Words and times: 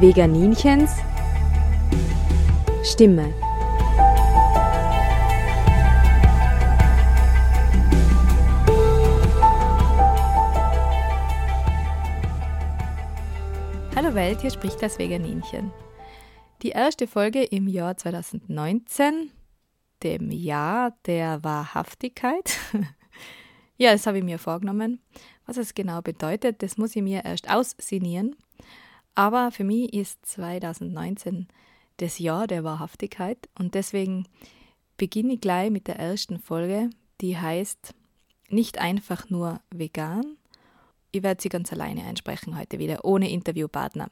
Veganinchens 0.00 0.92
Stimme. 2.84 3.34
Hallo 13.96 14.14
Welt, 14.14 14.40
hier 14.40 14.52
spricht 14.52 14.80
das 14.80 15.00
Veganinchen. 15.00 15.72
Die 16.62 16.68
erste 16.68 17.08
Folge 17.08 17.42
im 17.42 17.66
Jahr 17.66 17.96
2019, 17.96 19.32
dem 20.04 20.30
Jahr 20.30 20.96
der 21.06 21.42
Wahrhaftigkeit. 21.42 22.56
ja, 23.76 23.90
das 23.90 24.06
habe 24.06 24.18
ich 24.18 24.24
mir 24.24 24.38
vorgenommen. 24.38 25.00
Was 25.44 25.56
es 25.56 25.74
genau 25.74 26.02
bedeutet, 26.02 26.62
das 26.62 26.78
muss 26.78 26.94
ich 26.94 27.02
mir 27.02 27.24
erst 27.24 27.50
aussinieren. 27.50 28.36
Aber 29.18 29.50
für 29.50 29.64
mich 29.64 29.92
ist 29.94 30.24
2019 30.26 31.48
das 31.96 32.20
Jahr 32.20 32.46
der 32.46 32.62
Wahrhaftigkeit 32.62 33.48
und 33.58 33.74
deswegen 33.74 34.28
beginne 34.96 35.32
ich 35.32 35.40
gleich 35.40 35.72
mit 35.72 35.88
der 35.88 35.98
ersten 35.98 36.38
Folge, 36.38 36.90
die 37.20 37.36
heißt 37.36 37.96
nicht 38.48 38.78
einfach 38.78 39.28
nur 39.28 39.60
vegan. 39.70 40.36
Ich 41.10 41.24
werde 41.24 41.42
sie 41.42 41.48
ganz 41.48 41.72
alleine 41.72 42.04
einsprechen 42.04 42.56
heute 42.56 42.78
wieder, 42.78 43.04
ohne 43.04 43.28
Interviewpartner, 43.28 44.08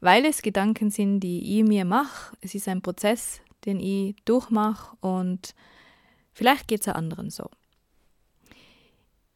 weil 0.00 0.26
es 0.26 0.42
Gedanken 0.42 0.90
sind, 0.90 1.20
die 1.20 1.58
ich 1.58 1.64
mir 1.64 1.86
mache. 1.86 2.36
Es 2.42 2.54
ist 2.54 2.68
ein 2.68 2.82
Prozess, 2.82 3.40
den 3.64 3.80
ich 3.80 4.14
durchmache 4.26 4.94
und 5.00 5.54
vielleicht 6.34 6.68
geht 6.68 6.82
es 6.82 6.88
anderen 6.88 7.30
so. 7.30 7.48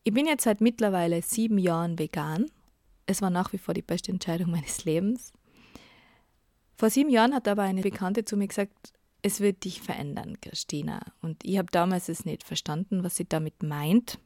Ich 0.02 0.12
bin 0.12 0.26
jetzt 0.26 0.44
seit 0.44 0.60
mittlerweile 0.60 1.22
sieben 1.22 1.56
Jahren 1.56 1.98
vegan. 1.98 2.50
Es 3.06 3.22
war 3.22 3.30
nach 3.30 3.52
wie 3.52 3.58
vor 3.58 3.74
die 3.74 3.82
beste 3.82 4.12
Entscheidung 4.12 4.50
meines 4.52 4.84
Lebens. 4.84 5.32
Vor 6.76 6.90
sieben 6.90 7.10
Jahren 7.10 7.34
hat 7.34 7.48
aber 7.48 7.62
eine 7.62 7.82
Bekannte 7.82 8.24
zu 8.24 8.36
mir 8.36 8.48
gesagt, 8.48 8.92
es 9.22 9.40
wird 9.40 9.64
dich 9.64 9.80
verändern, 9.80 10.38
Christina. 10.40 11.00
Und 11.22 11.44
ich 11.44 11.56
habe 11.56 11.68
damals 11.70 12.08
es 12.08 12.24
nicht 12.24 12.44
verstanden, 12.44 13.04
was 13.04 13.16
sie 13.16 13.26
damit 13.26 13.62
meint. 13.62 14.18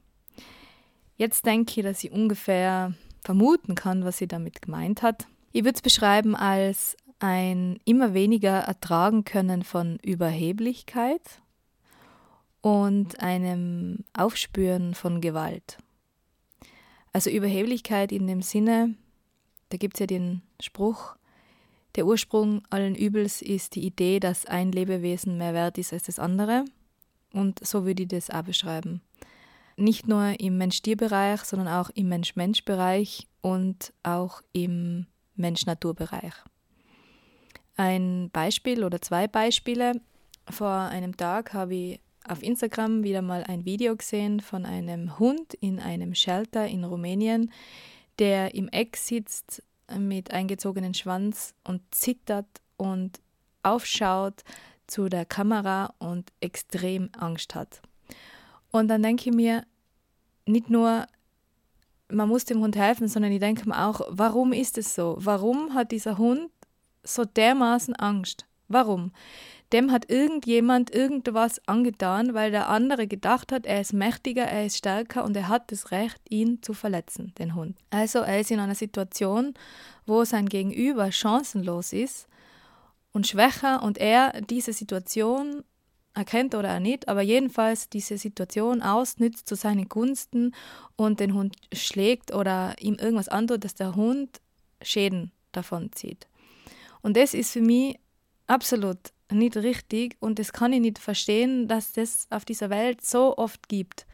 Jetzt 1.16 1.46
denke 1.46 1.80
ich, 1.80 1.84
dass 1.84 2.02
ich 2.02 2.10
ungefähr 2.10 2.94
vermuten 3.22 3.74
kann, 3.74 4.04
was 4.04 4.18
sie 4.18 4.26
damit 4.26 4.62
gemeint 4.62 5.02
hat. 5.02 5.26
Ich 5.52 5.64
würde 5.64 5.76
es 5.76 5.82
beschreiben 5.82 6.34
als 6.34 6.96
ein 7.20 7.78
immer 7.84 8.14
weniger 8.14 8.58
ertragen 8.60 9.24
können 9.24 9.62
von 9.62 9.98
Überheblichkeit 10.02 11.42
und 12.60 13.20
einem 13.20 14.04
Aufspüren 14.16 14.94
von 14.94 15.20
Gewalt. 15.20 15.78
Also 17.18 17.30
Überheblichkeit 17.30 18.12
in 18.12 18.28
dem 18.28 18.42
Sinne, 18.42 18.94
da 19.70 19.76
gibt 19.76 19.96
es 19.96 19.98
ja 19.98 20.06
den 20.06 20.40
Spruch, 20.62 21.16
der 21.96 22.06
Ursprung 22.06 22.62
allen 22.70 22.94
Übels 22.94 23.42
ist 23.42 23.74
die 23.74 23.84
Idee, 23.84 24.20
dass 24.20 24.46
ein 24.46 24.70
Lebewesen 24.70 25.36
mehr 25.36 25.52
wert 25.52 25.78
ist 25.78 25.92
als 25.92 26.04
das 26.04 26.20
andere. 26.20 26.64
Und 27.32 27.58
so 27.66 27.84
würde 27.84 28.04
ich 28.04 28.08
das 28.08 28.30
auch 28.30 28.44
beschreiben. 28.44 29.02
Nicht 29.76 30.06
nur 30.06 30.38
im 30.38 30.58
Mensch-Tier-Bereich, 30.58 31.40
sondern 31.40 31.66
auch 31.66 31.90
im 31.90 32.08
Mensch-Mensch-Bereich 32.08 33.26
und 33.40 33.92
auch 34.04 34.40
im 34.52 35.06
Mensch-Natur-Bereich. 35.34 36.34
Ein 37.76 38.30
Beispiel 38.32 38.84
oder 38.84 39.02
zwei 39.02 39.26
Beispiele. 39.26 40.00
Vor 40.48 40.70
einem 40.70 41.16
Tag 41.16 41.52
habe 41.52 41.74
ich 41.74 42.00
auf 42.28 42.42
Instagram 42.42 43.02
wieder 43.02 43.22
mal 43.22 43.44
ein 43.44 43.64
Video 43.64 43.96
gesehen 43.96 44.40
von 44.40 44.66
einem 44.66 45.18
Hund 45.18 45.54
in 45.54 45.80
einem 45.80 46.14
Shelter 46.14 46.66
in 46.66 46.84
Rumänien, 46.84 47.52
der 48.18 48.54
im 48.54 48.68
Eck 48.68 48.96
sitzt 48.96 49.62
mit 49.96 50.32
eingezogenen 50.32 50.94
Schwanz 50.94 51.54
und 51.64 51.82
zittert 51.90 52.46
und 52.76 53.20
aufschaut 53.62 54.44
zu 54.86 55.08
der 55.08 55.24
Kamera 55.24 55.94
und 55.98 56.32
extrem 56.40 57.10
Angst 57.18 57.54
hat. 57.54 57.80
Und 58.70 58.88
dann 58.88 59.02
denke 59.02 59.30
ich 59.30 59.36
mir, 59.36 59.64
nicht 60.46 60.70
nur, 60.70 61.06
man 62.10 62.28
muss 62.28 62.44
dem 62.44 62.60
Hund 62.60 62.76
helfen, 62.76 63.08
sondern 63.08 63.32
ich 63.32 63.40
denke 63.40 63.68
mir 63.68 63.86
auch, 63.86 64.00
warum 64.08 64.52
ist 64.52 64.78
es 64.78 64.94
so? 64.94 65.16
Warum 65.18 65.74
hat 65.74 65.92
dieser 65.92 66.18
Hund 66.18 66.50
so 67.02 67.24
dermaßen 67.24 67.94
Angst? 67.96 68.46
Warum? 68.68 69.12
Dem 69.72 69.92
hat 69.92 70.10
irgendjemand 70.10 70.94
irgendwas 70.94 71.60
angetan, 71.66 72.32
weil 72.34 72.50
der 72.50 72.68
andere 72.68 73.06
gedacht 73.06 73.52
hat, 73.52 73.66
er 73.66 73.80
ist 73.80 73.92
mächtiger, 73.92 74.44
er 74.44 74.66
ist 74.66 74.78
stärker 74.78 75.24
und 75.24 75.36
er 75.36 75.48
hat 75.48 75.70
das 75.70 75.90
Recht, 75.90 76.20
ihn 76.28 76.62
zu 76.62 76.72
verletzen, 76.72 77.34
den 77.38 77.54
Hund. 77.54 77.76
Also 77.90 78.20
er 78.20 78.40
ist 78.40 78.50
in 78.50 78.60
einer 78.60 78.74
Situation, 78.74 79.54
wo 80.06 80.24
sein 80.24 80.48
Gegenüber 80.48 81.12
chancenlos 81.12 81.92
ist 81.92 82.28
und 83.12 83.26
schwächer 83.26 83.82
und 83.82 83.98
er 83.98 84.40
diese 84.42 84.72
Situation 84.72 85.64
erkennt 86.14 86.54
oder 86.54 86.68
er 86.68 86.80
nicht, 86.80 87.06
aber 87.06 87.22
jedenfalls 87.22 87.88
diese 87.88 88.18
Situation 88.18 88.82
ausnützt 88.82 89.46
zu 89.48 89.54
seinen 89.54 89.88
Gunsten 89.88 90.54
und 90.96 91.20
den 91.20 91.34
Hund 91.34 91.56
schlägt 91.72 92.34
oder 92.34 92.74
ihm 92.80 92.94
irgendwas 92.94 93.28
antut, 93.28 93.64
dass 93.64 93.74
der 93.74 93.94
Hund 93.94 94.40
Schäden 94.82 95.30
davon 95.52 95.92
zieht. 95.92 96.26
Und 97.02 97.16
das 97.16 97.34
ist 97.34 97.52
für 97.52 97.60
mich 97.60 97.98
absolut 98.46 98.98
nicht 99.30 99.56
richtig 99.56 100.16
und 100.20 100.38
das 100.38 100.52
kann 100.52 100.72
ich 100.72 100.80
nicht 100.80 100.98
verstehen, 100.98 101.68
dass 101.68 101.92
das 101.92 102.26
auf 102.30 102.44
dieser 102.44 102.70
Welt 102.70 103.04
so 103.04 103.36
oft 103.36 103.68
gibt. 103.68 104.06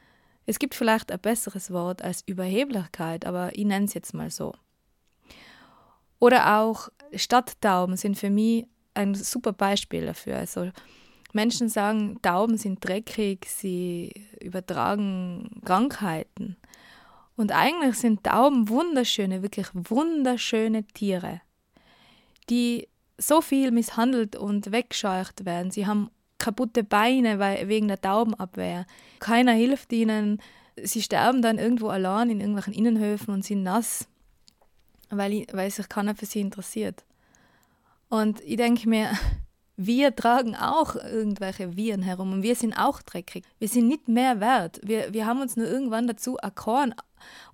Es 0.47 0.59
gibt 0.59 0.75
vielleicht 0.75 1.11
ein 1.11 1.21
besseres 1.21 1.71
Wort 1.71 2.03
als 2.03 2.23
Überheblichkeit, 2.27 3.25
aber 3.25 3.57
ich 3.57 3.65
nenne 3.65 3.87
es 3.87 3.95
jetzt 3.95 4.15
mal 4.15 4.31
so. 4.31 4.55
Oder 6.19 6.61
auch 6.61 6.89
Stadttauben 7.15 7.97
sind 7.97 8.19
für 8.19 8.31
mich 8.31 8.67
ein 8.95 9.15
super 9.15 9.53
Beispiel 9.53 10.07
dafür. 10.07 10.37
Also 10.37 10.71
Menschen 11.33 11.69
sagen, 11.69 12.21
Tauben 12.23 12.57
sind 12.57 12.87
dreckig, 12.87 13.47
sie 13.47 14.13
übertragen 14.41 15.61
Krankheiten. 15.65 16.57
Und 17.37 17.53
eigentlich 17.53 17.97
sind 17.97 18.25
Tauben 18.25 18.69
wunderschöne, 18.69 19.43
wirklich 19.43 19.67
wunderschöne 19.73 20.87
Tiere, 20.87 21.41
die 22.49 22.89
so 23.19 23.41
viel 23.41 23.71
misshandelt 23.71 24.37
und 24.37 24.73
weggescheucht 24.73 25.45
werden. 25.45 25.71
Sie 25.71 25.87
haben 25.87 26.11
kaputte 26.39 26.85
Beine 26.85 27.39
wegen 27.69 27.89
der 27.89 28.01
Taubenabwehr. 28.01 28.87
Keiner 29.21 29.53
hilft 29.53 29.93
ihnen. 29.93 30.41
Sie 30.83 31.03
sterben 31.03 31.41
dann 31.41 31.59
irgendwo 31.59 31.89
allein 31.89 32.31
in 32.31 32.41
irgendwelchen 32.41 32.75
Innenhöfen 32.75 33.33
und 33.33 33.45
sind 33.45 33.63
nass, 33.63 34.09
weil, 35.11 35.47
weil 35.53 35.71
sich 35.71 35.89
keiner 35.89 36.15
für 36.15 36.27
sie 36.27 36.41
interessiert. 36.41 37.05
Und 38.09 38.41
ich 38.43 38.57
denke 38.57 38.89
mir, 38.89 39.11
wir 39.77 40.15
tragen 40.15 40.55
auch 40.57 40.97
irgendwelche 40.97 41.77
Viren 41.77 42.03
herum 42.03 42.33
und 42.33 42.43
wir 42.43 42.57
sind 42.57 42.75
auch 42.75 43.03
dreckig. 43.03 43.45
Wir 43.59 43.69
sind 43.69 43.89
nicht 43.89 44.09
mehr 44.09 44.41
wert. 44.41 44.81
Wir, 44.83 45.13
wir 45.13 45.27
haben 45.27 45.41
uns 45.41 45.57
nur 45.57 45.67
irgendwann 45.67 46.07
dazu 46.07 46.37
erkoren, 46.37 46.95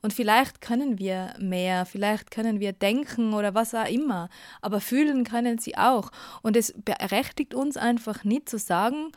und 0.03 0.13
vielleicht 0.13 0.61
können 0.61 0.99
wir 0.99 1.35
mehr, 1.39 1.87
vielleicht 1.87 2.31
können 2.31 2.61
wir 2.61 2.73
denken 2.73 3.35
oder 3.35 3.55
was 3.55 3.75
auch 3.75 3.89
immer, 3.89 4.29
aber 4.61 4.81
fühlen 4.81 5.25
können 5.25 5.59
sie 5.59 5.77
auch. 5.77 6.11
Und 6.43 6.57
es 6.57 6.75
berechtigt 6.77 7.55
uns 7.55 7.77
einfach 7.77 8.25
nicht 8.25 8.49
zu 8.49 8.59
sagen, 8.59 9.13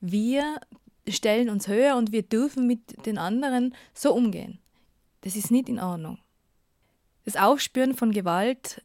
wir 0.00 0.60
stellen 1.08 1.50
uns 1.50 1.68
höher 1.68 1.96
und 1.96 2.12
wir 2.12 2.22
dürfen 2.22 2.66
mit 2.66 3.06
den 3.06 3.18
anderen 3.18 3.74
so 3.94 4.14
umgehen. 4.14 4.58
Das 5.22 5.36
ist 5.36 5.50
nicht 5.50 5.68
in 5.68 5.80
Ordnung. 5.80 6.18
Das 7.24 7.36
Aufspüren 7.36 7.94
von 7.94 8.12
Gewalt, 8.12 8.82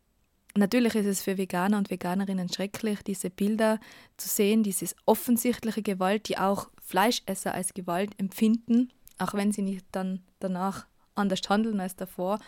natürlich 0.58 0.96
ist 0.96 1.06
es 1.06 1.22
für 1.22 1.38
Veganer 1.38 1.78
und 1.78 1.90
Veganerinnen 1.90 2.50
schrecklich, 2.50 3.02
diese 3.04 3.30
Bilder 3.30 3.80
zu 4.18 4.28
sehen, 4.28 4.64
diese 4.64 4.88
offensichtliche 5.06 5.82
Gewalt, 5.82 6.28
die 6.28 6.38
auch 6.38 6.70
Fleischesser 6.82 7.54
als 7.54 7.74
Gewalt 7.74 8.20
empfinden, 8.20 8.92
auch 9.18 9.34
wenn 9.34 9.52
sie 9.52 9.62
nicht 9.62 9.86
dann 9.92 10.22
danach 10.40 10.88
anders 11.16 11.42
handeln 11.50 11.80
als 11.80 11.96
davor. 11.96 12.40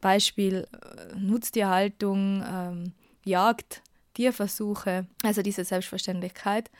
Beispiel 0.00 0.68
äh, 0.72 1.16
Nutztierhaltung, 1.16 2.44
ähm, 2.46 2.92
Jagd, 3.24 3.82
Tierversuche, 4.12 5.06
also 5.22 5.42
diese 5.42 5.64
Selbstverständlichkeit. 5.64 6.70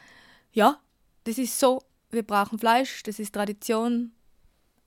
Ja, 0.53 0.79
das 1.25 1.39
ist 1.39 1.59
so, 1.59 1.83
wir 2.11 2.23
brauchen 2.23 2.59
Fleisch, 2.59 3.03
das 3.03 3.19
ist 3.19 3.35
Tradition, 3.35 4.13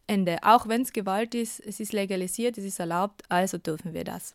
Ende. 0.05 0.37
Auch 0.43 0.67
wenn 0.67 0.83
es 0.83 0.93
Gewalt 0.93 1.35
ist, 1.35 1.59
es 1.59 1.79
ist 1.79 1.93
legalisiert, 1.93 2.57
es 2.57 2.63
ist 2.63 2.79
erlaubt, 2.79 3.23
also 3.27 3.57
dürfen 3.57 3.93
wir 3.93 4.03
das. 4.03 4.33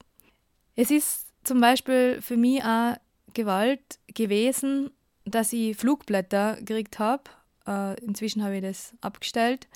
Es 0.76 0.90
ist 0.90 1.28
zum 1.44 1.60
Beispiel 1.60 2.20
für 2.20 2.36
mich 2.36 2.62
auch 2.62 2.96
Gewalt 3.34 3.98
gewesen, 4.08 4.90
dass 5.24 5.52
ich 5.52 5.76
Flugblätter 5.76 6.56
gekriegt 6.56 6.98
habe. 6.98 7.24
Äh, 7.66 7.98
inzwischen 8.04 8.42
habe 8.42 8.56
ich 8.56 8.62
das 8.62 8.94
abgestellt 9.00 9.68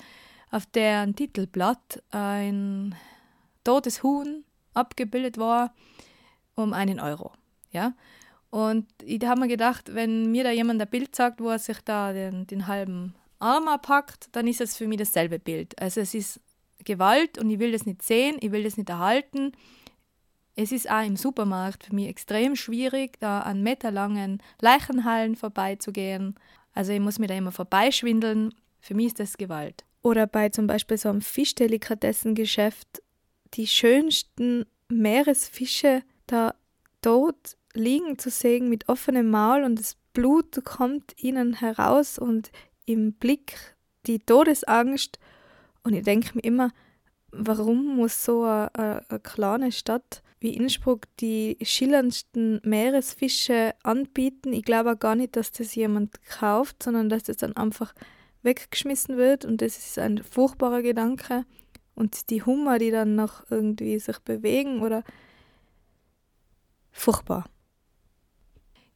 auf 0.51 0.65
deren 0.65 1.15
Titelblatt 1.15 2.03
ein 2.11 2.95
totes 3.63 4.03
Huhn 4.03 4.43
abgebildet 4.73 5.37
war 5.37 5.73
um 6.55 6.73
einen 6.73 6.99
Euro. 6.99 7.31
Ja? 7.71 7.93
Und 8.49 8.87
ich 9.03 9.23
habe 9.25 9.41
mir 9.41 9.47
gedacht, 9.47 9.93
wenn 9.93 10.31
mir 10.31 10.43
da 10.43 10.51
jemand 10.51 10.81
ein 10.81 10.89
Bild 10.89 11.15
sagt, 11.15 11.41
wo 11.41 11.49
er 11.49 11.59
sich 11.59 11.79
da 11.81 12.13
den, 12.13 12.47
den 12.47 12.67
halben 12.67 13.13
Arm 13.39 13.67
abpackt, 13.67 14.29
dann 14.31 14.47
ist 14.47 14.61
es 14.61 14.75
für 14.75 14.87
mich 14.87 14.97
dasselbe 14.97 15.37
Bild. 15.37 15.79
Also 15.79 16.01
es 16.01 16.13
ist 16.13 16.39
Gewalt 16.83 17.37
und 17.37 17.49
ich 17.49 17.59
will 17.59 17.71
das 17.71 17.85
nicht 17.85 18.01
sehen, 18.01 18.37
ich 18.39 18.51
will 18.51 18.63
das 18.63 18.77
nicht 18.77 18.89
erhalten. 18.89 19.51
Es 20.55 20.71
ist 20.71 20.89
auch 20.89 21.05
im 21.05 21.17
Supermarkt 21.17 21.83
für 21.83 21.93
mich 21.93 22.07
extrem 22.07 22.55
schwierig, 22.55 23.19
da 23.19 23.41
an 23.41 23.61
meterlangen 23.61 24.41
Leichenhallen 24.59 25.35
vorbeizugehen. 25.35 26.35
Also 26.73 26.93
ich 26.93 26.99
muss 26.99 27.19
mir 27.19 27.27
da 27.27 27.35
immer 27.35 27.51
vorbeischwindeln. 27.51 28.53
Für 28.79 28.95
mich 28.95 29.07
ist 29.07 29.19
das 29.19 29.37
Gewalt. 29.37 29.83
Oder 30.07 30.25
bei 30.25 30.47
zum 30.47 30.67
Beispiel 30.67 30.97
so 30.97 31.09
einem 31.09 31.19
Fischdelikatessengeschäft 31.19 33.03
die 33.55 33.67
schönsten 33.67 34.63
Meeresfische 34.87 36.01
da 36.27 36.55
tot 37.01 37.57
liegen 37.73 38.17
zu 38.17 38.29
sehen 38.29 38.69
mit 38.69 38.87
offenem 38.87 39.29
Maul 39.29 39.65
und 39.65 39.77
das 39.77 39.97
Blut 40.13 40.63
kommt 40.63 41.21
ihnen 41.21 41.55
heraus 41.55 42.17
und 42.17 42.51
im 42.85 43.15
Blick 43.15 43.75
die 44.05 44.19
Todesangst. 44.19 45.19
Und 45.83 45.91
ich 45.91 46.05
denke 46.05 46.35
mir 46.35 46.43
immer, 46.45 46.71
warum 47.31 47.97
muss 47.97 48.23
so 48.23 48.43
eine, 48.45 48.71
eine, 49.09 49.19
kleine 49.19 49.73
Stadt 49.73 50.23
wie 50.39 50.55
Innsbruck 50.55 51.01
die 51.19 51.57
schillerndsten 51.61 52.61
Meeresfische 52.63 53.73
anbieten? 53.83 54.53
Ich 54.53 54.63
glaube 54.63 54.93
auch 54.93 54.99
gar 54.99 55.15
nicht, 55.15 55.35
dass 55.35 55.51
das 55.51 55.75
jemand 55.75 56.23
kauft, 56.23 56.81
sondern 56.81 57.09
dass 57.09 57.23
das 57.23 57.35
dann 57.35 57.57
einfach 57.57 57.93
weggeschmissen 58.43 59.17
wird 59.17 59.45
und 59.45 59.61
das 59.61 59.77
ist 59.77 59.99
ein 59.99 60.23
furchtbarer 60.23 60.81
Gedanke. 60.81 61.45
Und 61.95 62.29
die 62.29 62.43
Hummer, 62.43 62.77
die 62.77 62.91
dann 62.91 63.15
noch 63.15 63.49
irgendwie 63.49 63.97
sich 63.97 64.19
bewegen 64.19 64.81
oder 64.81 65.03
furchtbar. 66.91 67.45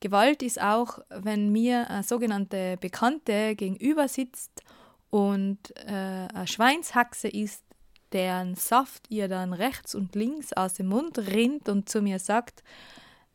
Gewalt 0.01 0.43
ist 0.43 0.61
auch, 0.61 0.99
wenn 1.09 1.51
mir 1.51 1.89
eine 1.89 2.03
sogenannte 2.03 2.77
Bekannte 2.79 3.55
gegenüber 3.55 4.07
sitzt 4.07 4.63
und 5.09 5.59
äh, 5.85 6.27
eine 6.33 6.47
Schweinshaxe 6.47 7.27
ist, 7.27 7.63
deren 8.11 8.55
Saft 8.55 9.09
ihr 9.09 9.27
dann 9.27 9.53
rechts 9.53 9.95
und 9.95 10.15
links 10.15 10.53
aus 10.53 10.73
dem 10.73 10.87
Mund 10.87 11.17
rinnt 11.17 11.69
und 11.69 11.87
zu 11.87 12.01
mir 12.01 12.19
sagt, 12.19 12.63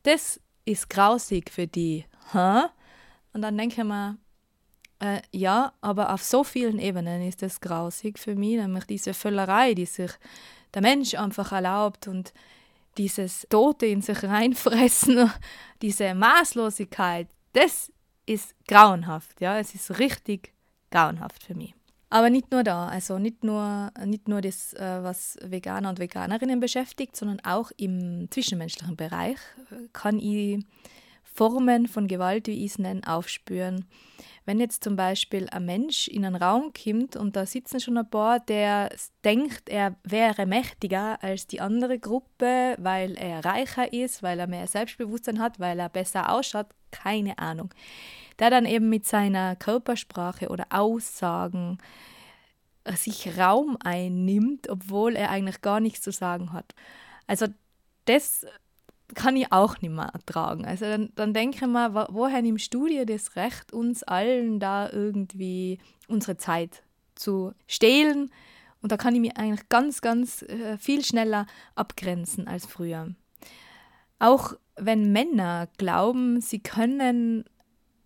das 0.02 0.40
ist 0.64 0.90
grausig 0.90 1.50
für 1.50 1.66
die. 1.66 2.04
Hä? 2.32 2.64
Und 3.32 3.42
dann 3.42 3.56
denke 3.56 3.80
ich 3.80 3.86
mir, 3.86 4.18
äh, 5.00 5.20
ja, 5.32 5.72
aber 5.80 6.12
auf 6.12 6.22
so 6.22 6.44
vielen 6.44 6.78
Ebenen 6.78 7.22
ist 7.22 7.42
das 7.42 7.60
grausig 7.60 8.18
für 8.18 8.34
mich, 8.34 8.56
nämlich 8.56 8.84
diese 8.84 9.14
Völlerei, 9.14 9.74
die 9.74 9.86
sich 9.86 10.10
der 10.74 10.82
Mensch 10.82 11.14
einfach 11.14 11.52
erlaubt 11.52 12.08
und 12.08 12.32
dieses 12.96 13.46
Tote 13.50 13.86
in 13.86 14.00
sich 14.00 14.22
reinfressen, 14.22 15.30
diese 15.82 16.14
Maßlosigkeit, 16.14 17.28
das 17.52 17.92
ist 18.24 18.54
grauenhaft, 18.66 19.40
ja, 19.40 19.58
es 19.58 19.74
ist 19.74 19.98
richtig 19.98 20.52
grauenhaft 20.90 21.42
für 21.42 21.54
mich. 21.54 21.74
Aber 22.08 22.30
nicht 22.30 22.50
nur 22.52 22.62
da, 22.62 22.86
also 22.86 23.18
nicht 23.18 23.42
nur, 23.42 23.90
nicht 24.04 24.28
nur 24.28 24.40
das, 24.40 24.72
äh, 24.74 25.02
was 25.02 25.36
Veganer 25.42 25.90
und 25.90 25.98
Veganerinnen 25.98 26.60
beschäftigt, 26.60 27.16
sondern 27.16 27.40
auch 27.40 27.72
im 27.76 28.30
zwischenmenschlichen 28.30 28.96
Bereich 28.96 29.38
kann 29.92 30.18
ich 30.18 30.64
Formen 31.36 31.86
von 31.86 32.08
Gewalt, 32.08 32.46
wie 32.46 32.64
ich 32.64 32.72
es 32.72 32.78
nenne, 32.78 33.02
aufspüren. 33.06 33.84
Wenn 34.46 34.58
jetzt 34.58 34.82
zum 34.82 34.96
Beispiel 34.96 35.48
ein 35.50 35.66
Mensch 35.66 36.08
in 36.08 36.24
einen 36.24 36.36
Raum 36.36 36.72
kommt 36.72 37.16
und 37.16 37.36
da 37.36 37.44
sitzen 37.44 37.80
schon 37.80 37.98
ein 37.98 38.08
paar, 38.08 38.40
der 38.40 38.90
denkt, 39.24 39.68
er 39.68 39.96
wäre 40.02 40.46
mächtiger 40.46 41.22
als 41.22 41.46
die 41.46 41.60
andere 41.60 41.98
Gruppe, 41.98 42.76
weil 42.78 43.16
er 43.16 43.44
reicher 43.44 43.92
ist, 43.92 44.22
weil 44.22 44.38
er 44.38 44.46
mehr 44.46 44.66
Selbstbewusstsein 44.66 45.40
hat, 45.40 45.60
weil 45.60 45.78
er 45.78 45.88
besser 45.88 46.32
ausschaut, 46.32 46.68
keine 46.90 47.38
Ahnung. 47.38 47.74
Der 48.38 48.48
dann 48.48 48.64
eben 48.64 48.88
mit 48.88 49.04
seiner 49.04 49.56
Körpersprache 49.56 50.48
oder 50.48 50.66
Aussagen 50.70 51.78
sich 52.94 53.36
Raum 53.36 53.76
einnimmt, 53.82 54.70
obwohl 54.70 55.16
er 55.16 55.30
eigentlich 55.30 55.60
gar 55.60 55.80
nichts 55.80 56.02
zu 56.02 56.12
sagen 56.12 56.52
hat. 56.52 56.74
Also 57.26 57.46
das 58.04 58.46
kann 59.14 59.36
ich 59.36 59.52
auch 59.52 59.80
nicht 59.80 59.92
mehr 59.92 60.10
ertragen. 60.12 60.64
Also 60.64 60.84
dann, 60.86 61.10
dann 61.14 61.34
denke 61.34 61.56
ich 61.56 61.66
mal, 61.66 61.94
woher 62.10 62.42
nimmst 62.42 62.72
du 62.74 62.86
dir 62.86 63.06
das 63.06 63.36
Recht, 63.36 63.72
uns 63.72 64.02
allen 64.02 64.58
da 64.58 64.90
irgendwie 64.90 65.78
unsere 66.08 66.36
Zeit 66.36 66.82
zu 67.14 67.52
stehlen? 67.66 68.30
Und 68.82 68.92
da 68.92 68.96
kann 68.96 69.14
ich 69.14 69.20
mich 69.20 69.36
eigentlich 69.36 69.68
ganz, 69.68 70.00
ganz 70.00 70.42
äh, 70.42 70.76
viel 70.78 71.04
schneller 71.04 71.46
abgrenzen 71.74 72.46
als 72.46 72.66
früher. 72.66 73.14
Auch 74.18 74.54
wenn 74.76 75.12
Männer 75.12 75.68
glauben, 75.78 76.40
sie 76.40 76.60
können 76.60 77.44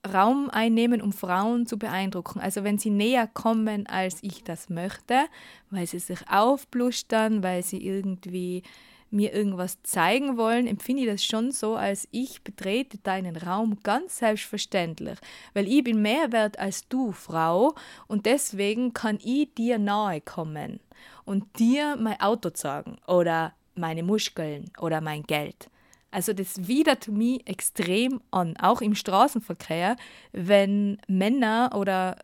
Raum 0.06 0.48
einnehmen, 0.50 1.02
um 1.02 1.12
Frauen 1.12 1.66
zu 1.66 1.78
beeindrucken. 1.78 2.40
Also 2.40 2.64
wenn 2.64 2.78
sie 2.78 2.90
näher 2.90 3.26
kommen, 3.26 3.86
als 3.86 4.22
ich 4.22 4.42
das 4.42 4.70
möchte, 4.70 5.26
weil 5.70 5.86
sie 5.86 5.98
sich 5.98 6.20
aufblustern, 6.30 7.42
weil 7.42 7.62
sie 7.62 7.84
irgendwie 7.84 8.62
mir 9.10 9.32
irgendwas 9.32 9.82
zeigen 9.82 10.36
wollen, 10.36 10.66
empfinde 10.66 11.02
ich 11.02 11.08
das 11.08 11.24
schon 11.24 11.50
so, 11.50 11.74
als 11.74 12.08
ich 12.10 12.42
betrete 12.42 12.98
deinen 12.98 13.36
Raum 13.36 13.78
ganz 13.82 14.18
selbstverständlich, 14.18 15.18
weil 15.54 15.68
ich 15.68 15.84
bin 15.84 16.00
mehr 16.00 16.32
wert 16.32 16.58
als 16.58 16.88
du, 16.88 17.12
Frau, 17.12 17.74
und 18.06 18.26
deswegen 18.26 18.94
kann 18.94 19.18
ich 19.22 19.52
dir 19.54 19.78
nahe 19.78 20.20
kommen 20.20 20.80
und 21.24 21.58
dir 21.58 21.96
mein 21.96 22.20
Auto 22.20 22.50
zeigen 22.50 22.98
oder 23.06 23.54
meine 23.74 24.02
Muskeln 24.02 24.70
oder 24.78 25.00
mein 25.00 25.22
Geld. 25.24 25.70
Also 26.10 26.32
das 26.32 26.66
widert 26.66 27.08
mich 27.08 27.46
extrem 27.46 28.20
an, 28.30 28.56
auch 28.56 28.80
im 28.80 28.94
Straßenverkehr, 28.94 29.96
wenn 30.32 30.98
Männer 31.06 31.70
oder 31.76 32.16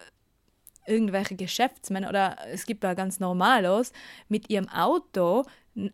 irgendwelche 0.87 1.37
Geschäftsmänner 1.37 2.09
oder 2.09 2.37
es 2.53 2.67
gibt 2.67 2.85
ja 2.85 2.95
ganz 2.95 3.21
Normalos 3.21 3.93
mit 4.29 4.51
ihrem 4.51 4.69
Auto 4.69 5.45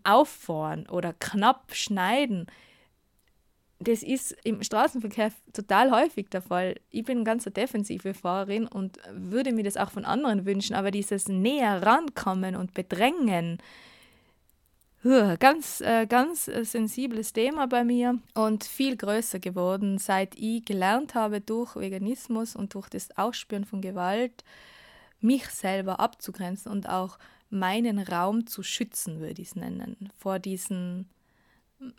auffahren 0.05 0.89
oder 0.89 1.13
knapp 1.13 1.75
schneiden. 1.75 2.47
Das 3.81 4.03
ist 4.03 4.37
im 4.45 4.63
Straßenverkehr 4.63 5.33
total 5.53 5.91
häufig 5.91 6.29
der 6.29 6.43
Fall. 6.43 6.77
Ich 6.91 7.05
bin 7.05 7.19
eine 7.19 7.25
ganz 7.25 7.45
defensive 7.45 8.15
Fahrerin 8.15 8.69
und 8.69 8.99
würde 9.11 9.53
mir 9.53 9.65
das 9.65 9.77
auch 9.77 9.91
von 9.91 10.05
anderen 10.05 10.47
wünschen, 10.47 10.77
aber 10.77 10.93
dieses 10.93 11.27
näher 11.27 11.83
rankommen 11.83 12.55
und 12.55 12.75
bedrängen, 12.75 13.59
ganz, 15.41 15.81
äh, 15.81 16.07
ganz 16.07 16.45
sensibles 16.45 17.33
Thema 17.33 17.67
bei 17.67 17.83
mir 17.83 18.21
und 18.35 18.63
viel 18.63 18.97
größer 18.97 19.41
geworden, 19.41 19.99
seit 19.99 20.37
ich 20.37 20.65
gelernt 20.65 21.17
habe 21.17 21.41
durch 21.41 21.75
Veganismus 21.75 22.55
und 22.55 22.75
durch 22.75 22.89
das 22.89 23.17
Ausspüren 23.17 23.65
von 23.65 23.81
Gewalt, 23.81 24.45
mich 25.21 25.47
selber 25.47 25.99
abzugrenzen 25.99 26.71
und 26.71 26.89
auch 26.89 27.19
meinen 27.53 27.99
Raum 27.99 28.47
zu 28.47 28.63
schützen, 28.63 29.21
würde 29.21 29.43
ich 29.43 29.49
es 29.49 29.57
nennen, 29.57 30.11
vor 30.19 30.39
diesen 30.39 31.09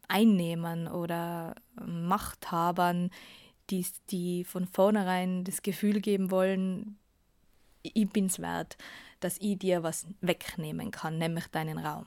Einnehmern 0.08 0.88
oder 0.88 1.56
Machthabern, 1.86 3.12
die, 3.70 3.86
die 4.10 4.44
von 4.44 4.66
vornherein 4.68 5.44
das 5.44 5.62
Gefühl 5.62 6.02
geben 6.02 6.32
wollen, 6.32 6.98
ich 7.82 8.10
bin's 8.10 8.40
wert, 8.40 8.78
dass 9.20 9.38
ich 9.40 9.60
dir 9.60 9.84
was 9.84 10.08
wegnehmen 10.22 10.92
kann, 10.92 11.18
nämlich 11.18 11.48
deinen 11.48 11.78
Raum. 11.78 12.06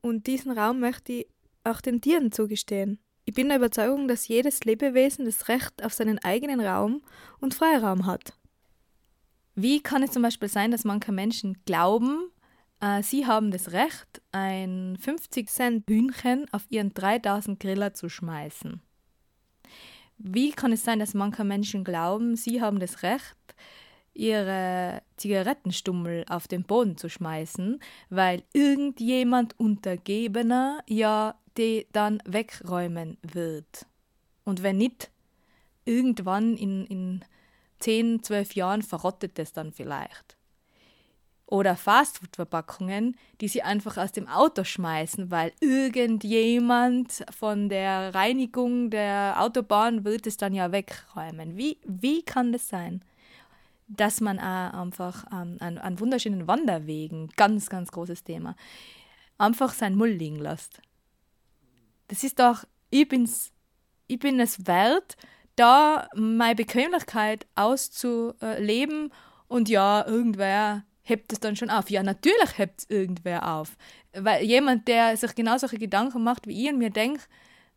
Und 0.00 0.26
diesen 0.26 0.52
Raum 0.52 0.80
möchte 0.80 1.12
ich 1.12 1.26
auch 1.64 1.80
den 1.80 2.00
Tieren 2.00 2.32
zugestehen. 2.32 2.98
Ich 3.24 3.34
bin 3.34 3.48
der 3.48 3.58
Überzeugung, 3.58 4.08
dass 4.08 4.28
jedes 4.28 4.64
Lebewesen 4.64 5.24
das 5.24 5.48
Recht 5.48 5.84
auf 5.84 5.92
seinen 5.92 6.18
eigenen 6.20 6.60
Raum 6.60 7.02
und 7.40 7.54
Freiraum 7.54 8.06
hat. 8.06 8.37
Wie 9.60 9.80
kann 9.80 10.04
es 10.04 10.12
zum 10.12 10.22
Beispiel 10.22 10.48
sein, 10.48 10.70
dass 10.70 10.84
manche 10.84 11.10
Menschen 11.10 11.56
glauben, 11.64 12.30
äh, 12.80 13.02
sie 13.02 13.26
haben 13.26 13.50
das 13.50 13.72
Recht, 13.72 14.22
ein 14.30 14.96
50 15.00 15.48
Cent 15.48 15.90
Hühnchen 15.90 16.46
auf 16.52 16.64
ihren 16.68 16.94
3000 16.94 17.58
Griller 17.58 17.92
zu 17.92 18.08
schmeißen? 18.08 18.80
Wie 20.16 20.52
kann 20.52 20.70
es 20.70 20.84
sein, 20.84 21.00
dass 21.00 21.12
manche 21.12 21.42
Menschen 21.42 21.82
glauben, 21.82 22.36
sie 22.36 22.62
haben 22.62 22.78
das 22.78 23.02
Recht, 23.02 23.34
ihre 24.14 25.02
Zigarettenstummel 25.16 26.24
auf 26.28 26.46
den 26.46 26.62
Boden 26.62 26.96
zu 26.96 27.08
schmeißen, 27.08 27.80
weil 28.10 28.44
irgendjemand 28.52 29.58
Untergebener 29.58 30.84
ja 30.86 31.34
die 31.56 31.88
dann 31.90 32.22
wegräumen 32.24 33.18
wird? 33.22 33.86
Und 34.44 34.62
wenn 34.62 34.76
nicht, 34.76 35.10
irgendwann 35.84 36.56
in, 36.56 36.86
in 36.86 37.24
10, 37.78 38.22
12 38.22 38.54
Jahren 38.54 38.82
verrottet 38.82 39.38
es 39.38 39.52
dann 39.52 39.72
vielleicht. 39.72 40.36
Oder 41.50 41.76
Fastfood-Verpackungen, 41.76 43.16
die 43.40 43.48
sie 43.48 43.62
einfach 43.62 43.96
aus 43.96 44.12
dem 44.12 44.28
Auto 44.28 44.64
schmeißen, 44.64 45.30
weil 45.30 45.52
irgendjemand 45.60 47.24
von 47.30 47.70
der 47.70 48.14
Reinigung 48.14 48.90
der 48.90 49.36
Autobahn 49.38 50.04
wird 50.04 50.26
es 50.26 50.36
dann 50.36 50.52
ja 50.52 50.72
wegräumen. 50.72 51.56
Wie, 51.56 51.78
wie 51.86 52.22
kann 52.22 52.52
das 52.52 52.68
sein? 52.68 53.02
Dass 53.86 54.20
man 54.20 54.38
einfach 54.38 55.24
ähm, 55.32 55.56
an, 55.60 55.78
an 55.78 55.98
wunderschönen 55.98 56.46
Wanderwegen, 56.46 57.30
ganz, 57.36 57.70
ganz 57.70 57.92
großes 57.92 58.24
Thema, 58.24 58.54
einfach 59.38 59.72
sein 59.72 59.94
Müll 59.96 60.10
liegen 60.10 60.36
lässt. 60.36 60.82
Das 62.08 62.24
ist 62.24 62.38
doch, 62.40 62.64
ich 62.90 63.08
bin's, 63.08 63.52
ich 64.06 64.18
bin 64.18 64.38
es 64.38 64.66
wert, 64.66 65.16
da 65.58 66.08
meine 66.14 66.54
Bequemlichkeit 66.54 67.46
auszuleben 67.54 69.12
und 69.48 69.68
ja, 69.68 70.06
irgendwer 70.06 70.84
hebt 71.02 71.32
es 71.32 71.40
dann 71.40 71.56
schon 71.56 71.70
auf. 71.70 71.90
Ja, 71.90 72.02
natürlich 72.02 72.58
hebt 72.58 72.80
es 72.80 72.90
irgendwer 72.90 73.54
auf. 73.54 73.76
Weil 74.12 74.44
jemand, 74.44 74.88
der 74.88 75.16
sich 75.16 75.34
genau 75.34 75.56
solche 75.58 75.78
Gedanken 75.78 76.22
macht 76.22 76.46
wie 76.46 76.64
ich 76.64 76.72
und 76.72 76.78
mir 76.78 76.90
denkt, 76.90 77.28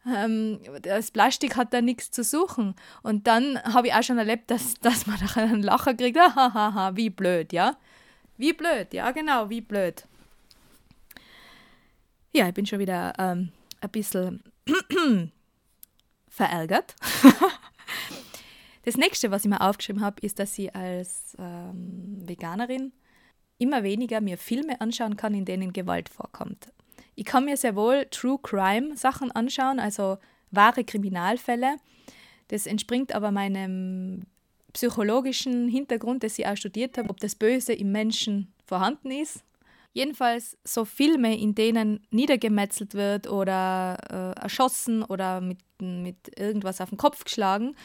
ähm, 0.05 0.59
das 0.81 1.11
Plastik 1.11 1.55
hat 1.55 1.73
da 1.73 1.81
nichts 1.81 2.11
zu 2.11 2.23
suchen. 2.23 2.75
Und 3.03 3.27
dann 3.27 3.61
habe 3.63 3.87
ich 3.87 3.93
auch 3.93 4.03
schon 4.03 4.17
erlebt, 4.17 4.51
dass, 4.51 4.73
dass 4.75 5.07
man 5.07 5.19
nachher 5.21 5.43
einen 5.43 5.63
Lacher 5.63 5.93
kriegt. 5.93 6.17
Hahaha, 6.17 6.95
wie 6.95 7.09
blöd, 7.09 7.53
ja? 7.53 7.77
Wie 8.37 8.53
blöd, 8.53 8.93
ja, 8.93 9.11
genau, 9.11 9.49
wie 9.49 9.61
blöd. 9.61 10.05
Ja, 12.33 12.47
ich 12.47 12.53
bin 12.53 12.65
schon 12.65 12.79
wieder 12.79 13.13
ähm, 13.19 13.51
ein 13.81 13.89
bisschen 13.89 14.43
verärgert. 16.29 16.95
das 18.83 18.97
nächste, 18.97 19.31
was 19.31 19.45
ich 19.45 19.49
mir 19.49 19.61
aufgeschrieben 19.61 20.03
habe, 20.03 20.21
ist, 20.21 20.39
dass 20.39 20.57
ich 20.57 20.75
als 20.75 21.35
ähm, 21.39 22.17
Veganerin 22.25 22.93
immer 23.57 23.83
weniger 23.83 24.21
mir 24.21 24.37
Filme 24.37 24.81
anschauen 24.81 25.17
kann, 25.17 25.35
in 25.35 25.45
denen 25.45 25.71
Gewalt 25.71 26.09
vorkommt. 26.09 26.71
Ich 27.15 27.25
kann 27.25 27.45
mir 27.45 27.57
sehr 27.57 27.75
wohl 27.75 28.07
True 28.09 28.39
Crime 28.41 28.97
Sachen 28.97 29.31
anschauen, 29.31 29.79
also 29.79 30.17
wahre 30.49 30.83
Kriminalfälle. 30.83 31.77
Das 32.47 32.65
entspringt 32.65 33.13
aber 33.13 33.31
meinem 33.31 34.23
psychologischen 34.73 35.67
Hintergrund, 35.67 36.23
das 36.23 36.39
ich 36.39 36.47
auch 36.47 36.57
studiert 36.57 36.97
habe, 36.97 37.09
ob 37.09 37.19
das 37.19 37.35
Böse 37.35 37.73
im 37.73 37.91
Menschen 37.91 38.53
vorhanden 38.65 39.11
ist. 39.11 39.43
Jedenfalls 39.93 40.57
so 40.63 40.85
Filme, 40.85 41.37
in 41.37 41.53
denen 41.53 42.07
niedergemetzelt 42.09 42.93
wird 42.93 43.29
oder 43.29 43.97
äh, 44.37 44.41
erschossen 44.41 45.03
oder 45.03 45.41
mit, 45.41 45.59
mit 45.79 46.39
irgendwas 46.39 46.79
auf 46.79 46.89
den 46.89 46.97
Kopf 46.97 47.25
geschlagen 47.25 47.75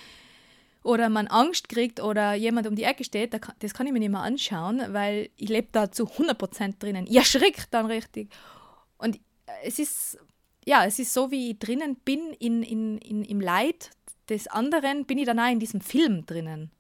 oder 0.87 1.09
man 1.09 1.27
Angst 1.27 1.69
kriegt 1.69 2.01
oder 2.01 2.35
jemand 2.35 2.67
um 2.67 2.77
die 2.77 2.85
Ecke 2.85 3.05
steht, 3.05 3.39
das 3.59 3.75
kann 3.75 3.87
ich 3.87 3.93
mir 3.93 3.99
nicht 3.99 4.11
mehr 4.11 4.21
anschauen, 4.21 4.83
weil 4.91 5.31
ich 5.37 5.49
lebe 5.49 5.69
da 5.73 5.91
zu 5.91 6.05
100% 6.05 6.79
drinnen. 6.79 7.07
Ich 7.09 7.17
erschrickt 7.17 7.69
dann 7.73 7.87
richtig. 7.87 8.31
Und 8.97 9.19
es 9.65 9.79
ist, 9.79 10.19
ja, 10.65 10.85
es 10.85 10.99
ist 10.99 11.13
so, 11.13 11.31
wie 11.31 11.51
ich 11.51 11.59
drinnen 11.59 11.97
bin 11.97 12.33
in, 12.39 12.63
in, 12.63 12.99
in, 12.99 13.25
im 13.25 13.41
Leid 13.41 13.91
des 14.29 14.47
anderen, 14.47 15.05
bin 15.07 15.19
ich 15.19 15.27
dann 15.27 15.41
auch 15.41 15.51
in 15.51 15.61
diesem 15.61 15.81
Film 15.81 16.25
drinnen. 16.25 16.71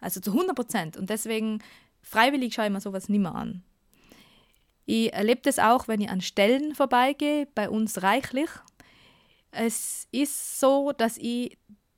Also 0.00 0.20
zu 0.20 0.32
100 0.32 0.54
Prozent. 0.54 0.96
Und 0.98 1.08
deswegen, 1.08 1.62
freiwillig 2.02 2.54
schaue 2.54 2.66
ich 2.66 2.72
mir 2.72 2.80
sowas 2.80 3.08
nicht 3.08 3.20
mehr 3.20 3.34
an. 3.34 3.62
Ich 4.84 5.10
erlebe 5.14 5.40
das 5.42 5.58
auch, 5.58 5.88
wenn 5.88 6.02
ich 6.02 6.10
an 6.10 6.20
Stellen 6.20 6.74
vorbeigehe, 6.74 7.48
bei 7.54 7.70
uns 7.70 8.02
reichlich. 8.02 8.50
Es 9.50 10.06
ist 10.12 10.60
so, 10.60 10.92
dass 10.92 11.16
ich 11.16 11.56